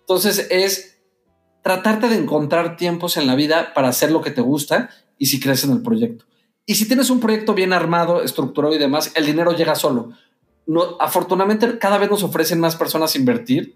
[0.00, 0.98] Entonces es
[1.62, 4.90] tratarte de encontrar tiempos en la vida para hacer lo que te gusta
[5.20, 6.24] y si crees en el proyecto.
[6.66, 10.12] Y si tienes un proyecto bien armado, estructurado y demás, el dinero llega solo.
[10.66, 13.74] No, afortunadamente cada vez nos ofrecen más personas invertir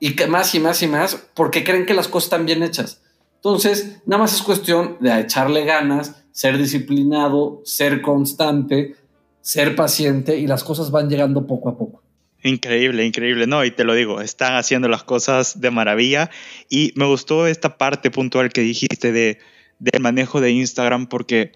[0.00, 3.02] y que más y más y más porque creen que las cosas están bien hechas.
[3.36, 8.96] Entonces, nada más es cuestión de echarle ganas, ser disciplinado, ser constante,
[9.42, 12.02] ser paciente y las cosas van llegando poco a poco.
[12.42, 16.30] Increíble, increíble, no, y te lo digo, están haciendo las cosas de maravilla
[16.70, 19.38] y me gustó esta parte puntual que dijiste de
[19.78, 21.52] del manejo de Instagram porque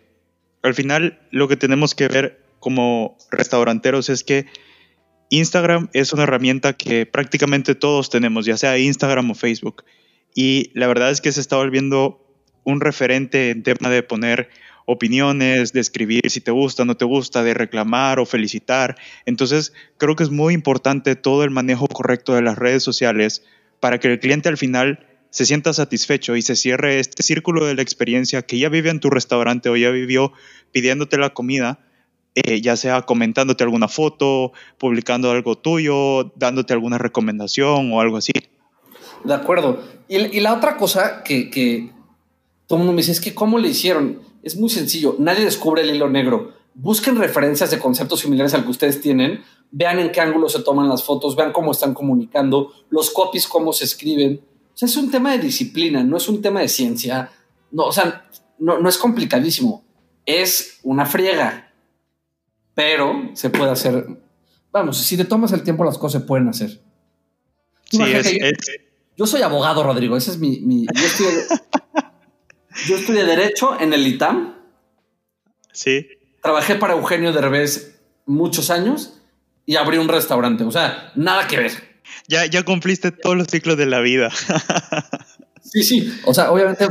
[0.63, 4.47] al final lo que tenemos que ver como restauranteros es que
[5.31, 9.85] Instagram es una herramienta que prácticamente todos tenemos, ya sea Instagram o Facebook.
[10.35, 12.23] Y la verdad es que se está volviendo
[12.65, 14.51] un referente en tema de poner
[14.87, 18.97] opiniones, de escribir si te gusta, no te gusta, de reclamar o felicitar.
[19.27, 23.45] Entonces, creo que es muy importante todo el manejo correcto de las redes sociales
[23.81, 27.75] para que el cliente al final se sienta satisfecho y se cierre este círculo de
[27.75, 30.33] la experiencia que ya vive en tu restaurante o ya vivió
[30.71, 31.81] pidiéndote la comida
[32.35, 38.33] eh, ya sea comentándote alguna foto, publicando algo tuyo, dándote alguna recomendación o algo así.
[39.23, 39.83] De acuerdo.
[40.09, 41.93] Y, la otra cosa que, que
[42.67, 44.23] todo el mundo me dice es que cómo le hicieron.
[44.43, 45.17] Es muy sencillo.
[45.19, 46.53] Nadie descubre el hilo negro.
[46.75, 49.43] Busquen referencias de conceptos similares al que ustedes tienen.
[49.71, 51.37] Vean en qué ángulo se toman las fotos.
[51.37, 52.73] Vean cómo están comunicando.
[52.89, 54.41] Los copies, cómo se escriben.
[54.75, 57.31] O sea, es un tema de disciplina, no es un tema de ciencia.
[57.71, 59.85] No, o sea, no, no es complicadísimo.
[60.25, 61.73] Es una friega.
[62.75, 64.07] Pero se puede hacer.
[64.73, 66.81] Vamos, si te tomas el tiempo, las cosas se pueden hacer.
[67.91, 68.39] Sí, es,
[69.17, 70.17] yo soy abogado, Rodrigo.
[70.17, 70.87] Ese es mi.
[72.87, 74.57] yo, estudié, Derecho en el ITAM.
[75.73, 76.07] Sí.
[76.41, 79.21] Trabajé para Eugenio Derbez muchos años
[79.67, 80.65] y abrí un restaurante.
[80.65, 81.92] O sea, nada que ver.
[82.29, 84.31] Ya, ya cumpliste todos los ciclos de la vida.
[85.63, 86.13] sí, sí.
[86.25, 86.87] O sea, obviamente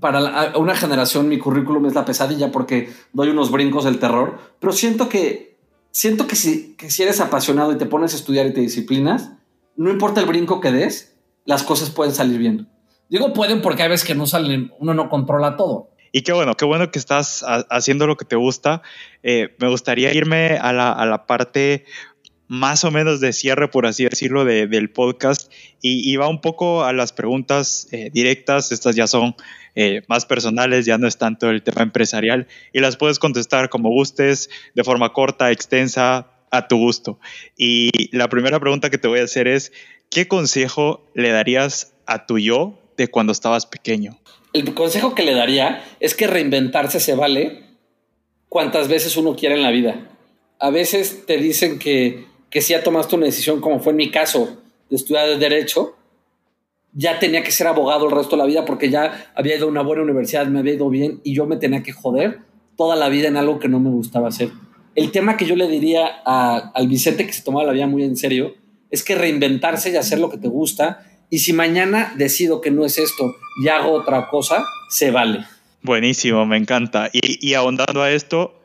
[0.00, 4.72] para, una generación mi currículum es la pesadilla porque doy unos brincos del terror, pero
[4.72, 5.58] siento que
[5.90, 9.32] siento que si, que si eres apasionado y te pones a estudiar y te disciplinas,
[9.76, 12.68] no importa el brinco que des, las cosas pueden salir bien.
[13.08, 15.90] Digo pueden porque hay veces que no salen, uno no controla todo.
[16.12, 18.82] Y qué bueno, qué bueno que estás haciendo lo que te gusta.
[19.22, 21.84] Eh, me gustaría irme a la, a la, parte
[22.50, 26.92] más o menos de cierre, por así decirlo, del podcast y, va un poco a
[26.92, 28.72] las preguntas eh, directas.
[28.72, 29.36] Estas ya son
[29.76, 33.90] eh, más personales, ya no es tanto el tema empresarial y las puedes contestar como
[33.90, 37.20] gustes, de forma corta, extensa, a tu gusto.
[37.56, 39.70] Y la primera pregunta que te voy a hacer es,
[40.10, 44.18] ¿qué consejo le darías a tu yo de cuando estabas pequeño?
[44.52, 47.62] El consejo que le daría es que reinventarse se vale
[48.48, 50.08] cuantas veces uno quiera en la vida.
[50.58, 54.10] A veces te dicen que, que si ya tomaste una decisión, como fue en mi
[54.10, 55.96] caso, de estudiar Derecho,
[56.92, 59.70] ya tenía que ser abogado el resto de la vida porque ya había ido a
[59.70, 62.40] una buena universidad, me había ido bien y yo me tenía que joder
[62.76, 64.50] toda la vida en algo que no me gustaba hacer
[64.94, 68.16] el tema que yo le diría al Vicente que se tomaba la vida muy en
[68.16, 68.54] serio
[68.90, 71.06] es que reinventarse y hacer lo que te gusta.
[71.30, 75.44] Y si mañana decido que no es esto y hago otra cosa, se vale.
[75.82, 77.08] Buenísimo, me encanta.
[77.12, 78.59] Y, ahondando a esto,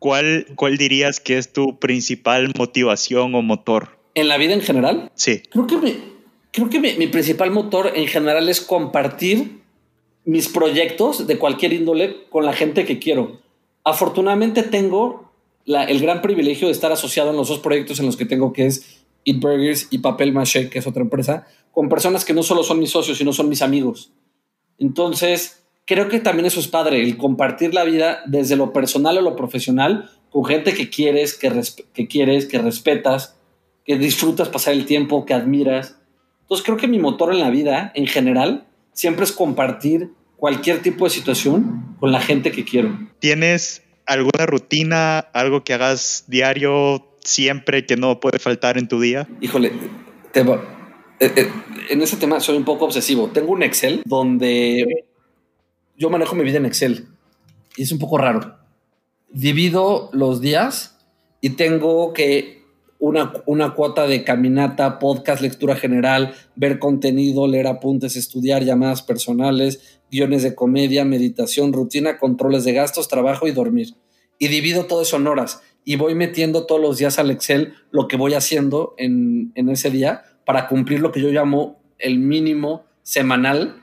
[0.00, 4.00] ¿cuál, ¿cuál dirías que es tu principal motivación o motor?
[4.14, 5.12] ¿En la vida en general?
[5.14, 5.42] Sí.
[5.50, 5.96] Creo que, mi,
[6.50, 9.60] creo que mi principal motor en general es compartir
[10.24, 13.40] mis proyectos de cualquier índole con la gente que quiero.
[13.84, 15.30] Afortunadamente tengo
[15.66, 18.66] el gran privilegio de estar asociado en los dos proyectos en los que tengo, que
[18.66, 22.62] es Eat Burgers y Papel Maché, que es otra empresa, con personas que no solo
[22.62, 24.12] son mis socios, sino son mis amigos.
[24.78, 25.59] Entonces,
[25.90, 29.34] creo que también eso es padre, el compartir la vida desde lo personal a lo
[29.34, 31.50] profesional con gente que quieres, que,
[31.92, 33.36] que quieres, que respetas,
[33.84, 35.96] que disfrutas pasar el tiempo, que admiras.
[36.42, 41.06] Entonces, creo que mi motor en la vida, en general, siempre es compartir cualquier tipo
[41.06, 42.96] de situación con la gente que quiero.
[43.18, 49.26] ¿Tienes alguna rutina, algo que hagas diario, siempre, que no puede faltar en tu día?
[49.40, 49.72] Híjole,
[50.30, 51.48] te eh, eh,
[51.88, 53.28] en ese tema soy un poco obsesivo.
[53.34, 55.09] Tengo un Excel donde
[56.00, 57.08] yo manejo mi vida en Excel
[57.76, 58.56] y es un poco raro.
[59.30, 60.98] Divido los días
[61.42, 62.64] y tengo que
[62.98, 70.00] una, una, cuota de caminata, podcast, lectura general, ver contenido, leer apuntes, estudiar llamadas personales,
[70.10, 73.94] guiones de comedia, meditación, rutina, controles de gastos, trabajo y dormir.
[74.38, 78.08] Y divido todo eso en horas y voy metiendo todos los días al Excel lo
[78.08, 83.79] que voy haciendo en, ese día para cumplir lo que yo llamo el mínimo semanal.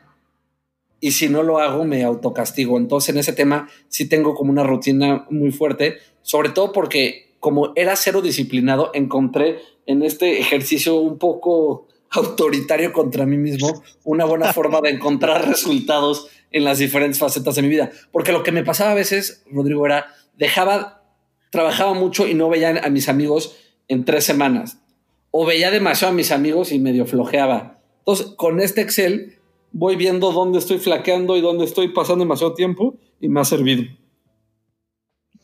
[0.99, 2.77] Y si no lo hago, me autocastigo.
[2.77, 7.73] Entonces, en ese tema sí tengo como una rutina muy fuerte, sobre todo porque como
[7.75, 14.53] era cero disciplinado, encontré en este ejercicio un poco autoritario contra mí mismo, una buena
[14.53, 17.91] forma de encontrar resultados en las diferentes facetas de mi vida.
[18.11, 21.03] Porque lo que me pasaba a veces, Rodrigo, era dejaba,
[21.51, 23.55] trabajaba mucho y no veía a mis amigos
[23.87, 24.79] en tres semanas.
[25.31, 27.79] O veía demasiado a mis amigos y medio flojeaba.
[27.99, 29.36] Entonces, con este Excel
[29.71, 33.83] voy viendo dónde estoy flaqueando y dónde estoy pasando demasiado tiempo y me ha servido.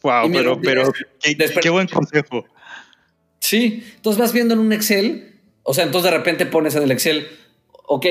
[0.02, 0.92] Wow, pero, pero
[1.62, 2.46] qué buen consejo.
[3.40, 6.92] Sí, entonces vas viendo en un Excel o sea, entonces de repente pones en el
[6.92, 7.26] Excel,
[7.88, 8.06] ok,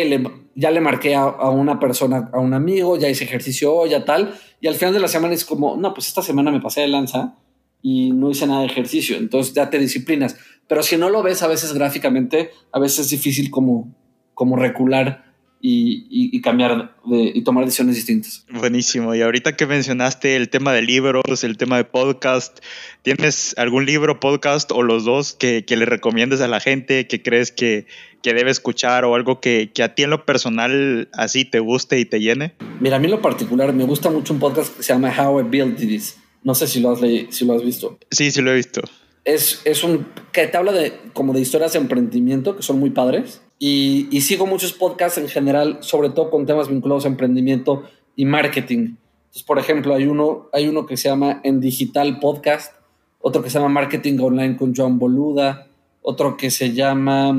[0.55, 4.67] ya le marqué a, una persona, a un amigo, ya hice ejercicio, ya tal, y
[4.67, 7.37] al final de la semana es como, no, pues esta semana me pasé de lanza
[7.83, 10.37] y no hice nada de ejercicio, entonces ya te disciplinas.
[10.67, 13.95] Pero si no lo ves a veces gráficamente, a veces es difícil como,
[14.35, 15.32] como recular
[15.65, 18.45] y, cambiar y tomar decisiones distintas.
[18.51, 19.15] Buenísimo.
[19.15, 22.59] Y ahorita que mencionaste el tema de libros, el tema de podcast,
[23.03, 27.53] ¿tienes algún libro, podcast o los dos que, le recomiendes a la gente que crees
[27.53, 27.87] que,
[28.23, 32.05] debe escuchar o algo que, que, a ti en lo personal así te guste y
[32.05, 32.55] te llene?
[32.81, 35.41] Mira, a mí en lo particular me gusta mucho un podcast que se llama How
[35.41, 36.19] I Built This.
[36.43, 37.01] No sé si lo has,
[37.31, 37.99] si lo has visto.
[38.11, 38.83] Sí, sí lo he visto.
[39.25, 42.91] Es, es un que te habla de como de historias de emprendimiento que son muy
[42.91, 43.41] padres.
[43.59, 47.85] Y, y sigo muchos podcasts en general, sobre todo con temas vinculados a emprendimiento
[48.17, 48.97] y marketing.
[49.33, 52.75] Entonces, por ejemplo, hay uno, hay uno que se llama En Digital Podcast,
[53.19, 55.69] otro que se llama Marketing Online con Joan Boluda,
[56.03, 57.35] otro que se llama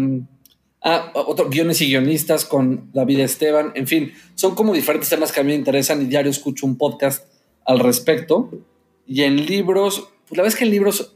[0.82, 3.74] ah, otro guiones y guionistas con David Esteban.
[3.76, 6.78] En fin, son como diferentes temas que a mí me interesan y diario escucho un
[6.78, 7.28] podcast
[7.66, 8.50] al respecto.
[9.06, 11.14] Y en libros, pues la es que en libros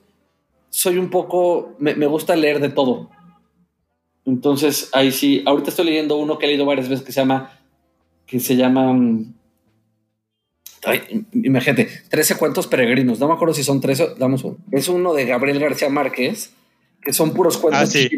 [0.69, 3.09] soy un poco, me, me gusta leer de todo.
[4.28, 7.57] Entonces, ahí sí, ahorita estoy leyendo uno que he leído varias veces que se llama,
[8.28, 9.34] que se llama mm,
[11.34, 13.19] imagínate, 13 cuentos peregrinos.
[13.19, 14.15] No me acuerdo si son 13.
[14.17, 14.57] Damos uno.
[14.71, 16.51] Es uno de Gabriel García Márquez,
[17.01, 18.09] que son puros cuentos ah, sí.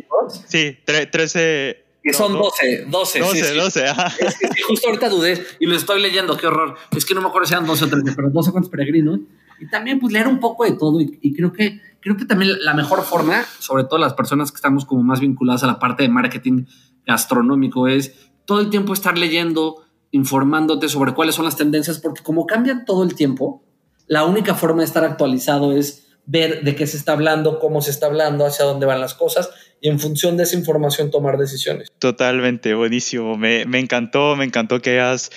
[0.47, 1.85] Sí, 13.
[2.01, 3.19] Que son 12, 12.
[3.19, 3.85] 12, 12,
[4.19, 6.75] Es que justo ahorita dudé y lo estoy leyendo, qué horror.
[6.95, 9.19] Es que no me acuerdo si eran 12 o 13, pero 12 cuentos peregrinos.
[9.59, 10.99] Y también, pues, leer un poco de todo.
[11.01, 14.85] Y, creo que creo que también la mejor forma, sobre todo las personas que estamos
[14.85, 16.65] como más vinculadas a la parte de marketing
[17.05, 22.45] gastronómico, es todo el tiempo estar leyendo informándote sobre cuáles son las tendencias, porque como
[22.45, 23.63] cambian todo el tiempo,
[24.07, 27.91] la única forma de estar actualizado es ver de qué se está hablando, cómo se
[27.91, 29.49] está hablando, hacia dónde van las cosas
[29.81, 31.89] y en función de esa información tomar decisiones.
[31.99, 33.37] Totalmente, buenísimo.
[33.37, 35.31] Me, me encantó, me encantó que hayas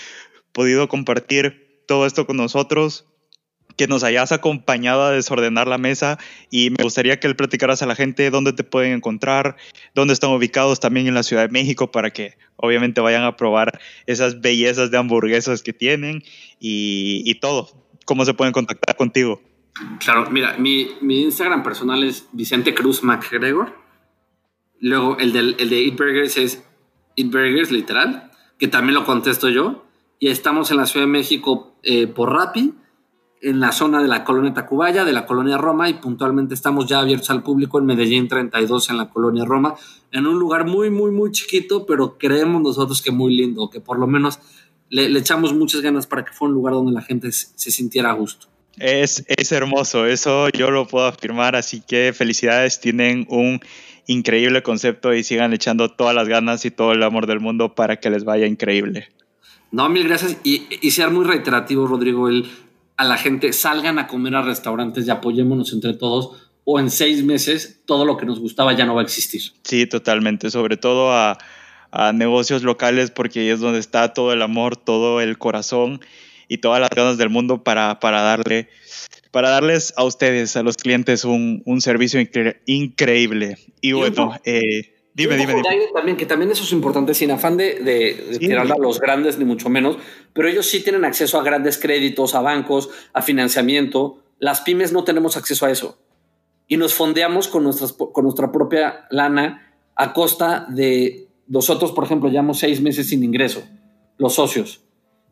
[0.53, 3.12] podido compartir todo esto con nosotros
[3.83, 6.17] que nos hayas acompañado a desordenar la mesa
[6.53, 9.57] y me gustaría que le platicaras a la gente dónde te pueden encontrar,
[9.93, 13.81] dónde están ubicados también en la Ciudad de México para que obviamente vayan a probar
[14.07, 16.23] esas bellezas de hamburguesas que tienen
[16.61, 17.71] y, todo,
[18.05, 19.43] cómo se pueden contactar contigo.
[19.99, 23.75] Claro, mira, mi, mi Instagram personal es Vicente Cruz MacGregor.
[24.79, 26.63] Luego el, del, el de Eat Burgers es
[27.17, 28.31] Eat Burgers, literal,
[28.61, 29.85] que también lo contesto yo.
[30.21, 32.75] Y estamos en la Ciudad de México eh, por Rappi
[33.43, 37.01] en la zona de la colonia Tacubaya, de la colonia Roma, y puntualmente estamos ya
[37.01, 39.75] abiertos al público en Medellín 32, en la colonia Roma,
[40.13, 43.99] en un lugar muy, muy, muy chiquito, pero creemos nosotros que muy lindo, que por
[43.99, 44.39] lo menos
[44.91, 48.15] le, echamos muchas ganas para que fuera un lugar donde la gente se, sintiera a
[48.15, 48.47] gusto.
[48.79, 53.61] Es, es hermoso, eso yo lo puedo afirmar, así que felicidades, tienen un
[54.07, 57.99] increíble concepto y sigan echando todas las ganas y todo el amor del mundo para
[57.99, 59.09] que les vaya increíble.
[59.73, 60.37] No, mil gracias.
[60.45, 62.47] Y, y ser muy reiterativo, Rodrigo, el
[63.03, 67.25] a la gente, salgan a comer a restaurantes y apoyémonos entre todos, o en seis
[67.25, 69.43] meses todo lo que nos gustaba ya no va a existir.
[69.65, 71.37] Sí, totalmente, sobre todo a,
[72.15, 76.01] negocios locales porque ahí es donde está todo el amor, todo el corazón
[76.49, 78.71] y todas las ganas del mundo para, para darle
[79.31, 82.21] para darles a ustedes, a los clientes, un, servicio
[82.67, 83.57] increíble.
[83.81, 85.89] Y bueno, eh, Dime, dime, dime.
[85.93, 89.45] También, que también eso es importante, sin afán de, de, tirar a los grandes, ni
[89.45, 89.99] mucho menos,
[90.33, 94.23] pero ellos sí tienen acceso a grandes créditos, a bancos, a financiamiento.
[94.39, 95.99] Las pymes no tenemos acceso a eso.
[96.67, 102.31] Y nos fondeamos con, nuestras, con nuestra propia lana a costa de nosotros, por ejemplo,
[102.31, 103.63] llevamos seis meses sin ingreso,
[104.17, 104.83] los socios.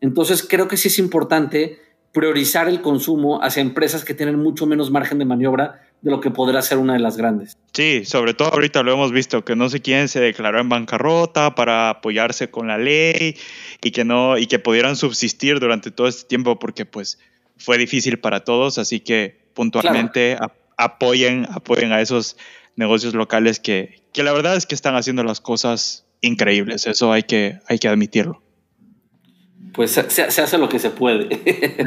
[0.03, 1.79] Entonces, creo que sí es importante
[2.13, 6.31] priorizar el consumo hacia empresas que tienen mucho menos margen de maniobra de lo que
[6.31, 7.59] podrá ser una de las grandes.
[7.73, 11.55] Sí, sobre todo ahorita lo hemos visto, que no sé quién se declaró en bancarrota
[11.55, 13.37] para apoyarse con la ley
[13.83, 17.19] y que no, y que pudieran subsistir durante todo este tiempo porque pues
[17.59, 20.39] fue difícil para todos, así que puntualmente
[20.77, 22.37] apoyen, apoyen a esos
[22.77, 27.25] negocios locales que, que la verdad es que están haciendo las cosas increíbles, eso hay
[27.25, 28.43] que, hay que admitirlo.
[29.75, 31.29] Pues se, se hace lo que se puede.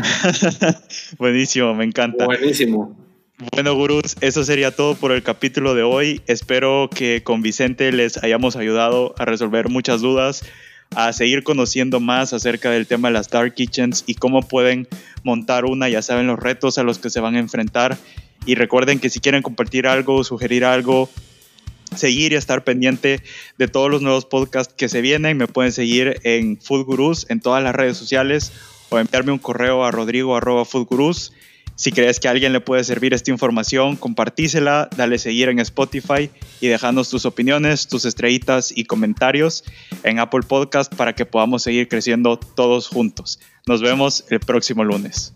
[1.18, 2.26] Buenísimo, me encanta.
[2.26, 3.03] Buenísimo.
[3.52, 6.22] Bueno, gurús, eso sería todo por el capítulo de hoy.
[6.28, 10.46] Espero que con Vicente les hayamos ayudado a resolver muchas dudas,
[10.96, 14.88] a seguir conociendo más acerca del tema de las Dark Kitchens y cómo pueden
[15.24, 17.98] montar una, ya saben los retos a los que se van a enfrentar.
[18.46, 21.10] Y recuerden que si quieren compartir algo, sugerir algo,
[21.96, 23.22] seguir y estar pendiente
[23.58, 27.64] de todos los nuevos podcasts que se vienen, me pueden seguir en Food en todas
[27.64, 28.54] las redes sociales
[28.90, 30.36] o enviarme un correo a rodrigo
[31.76, 36.30] si crees que a alguien le puede servir esta información, compartísela, dale seguir en Spotify
[36.62, 39.64] y déjanos tus opiniones, tus estrellitas y comentarios
[40.04, 43.40] en Apple Podcast para que podamos seguir creciendo todos juntos.
[43.66, 45.34] Nos vemos el próximo lunes.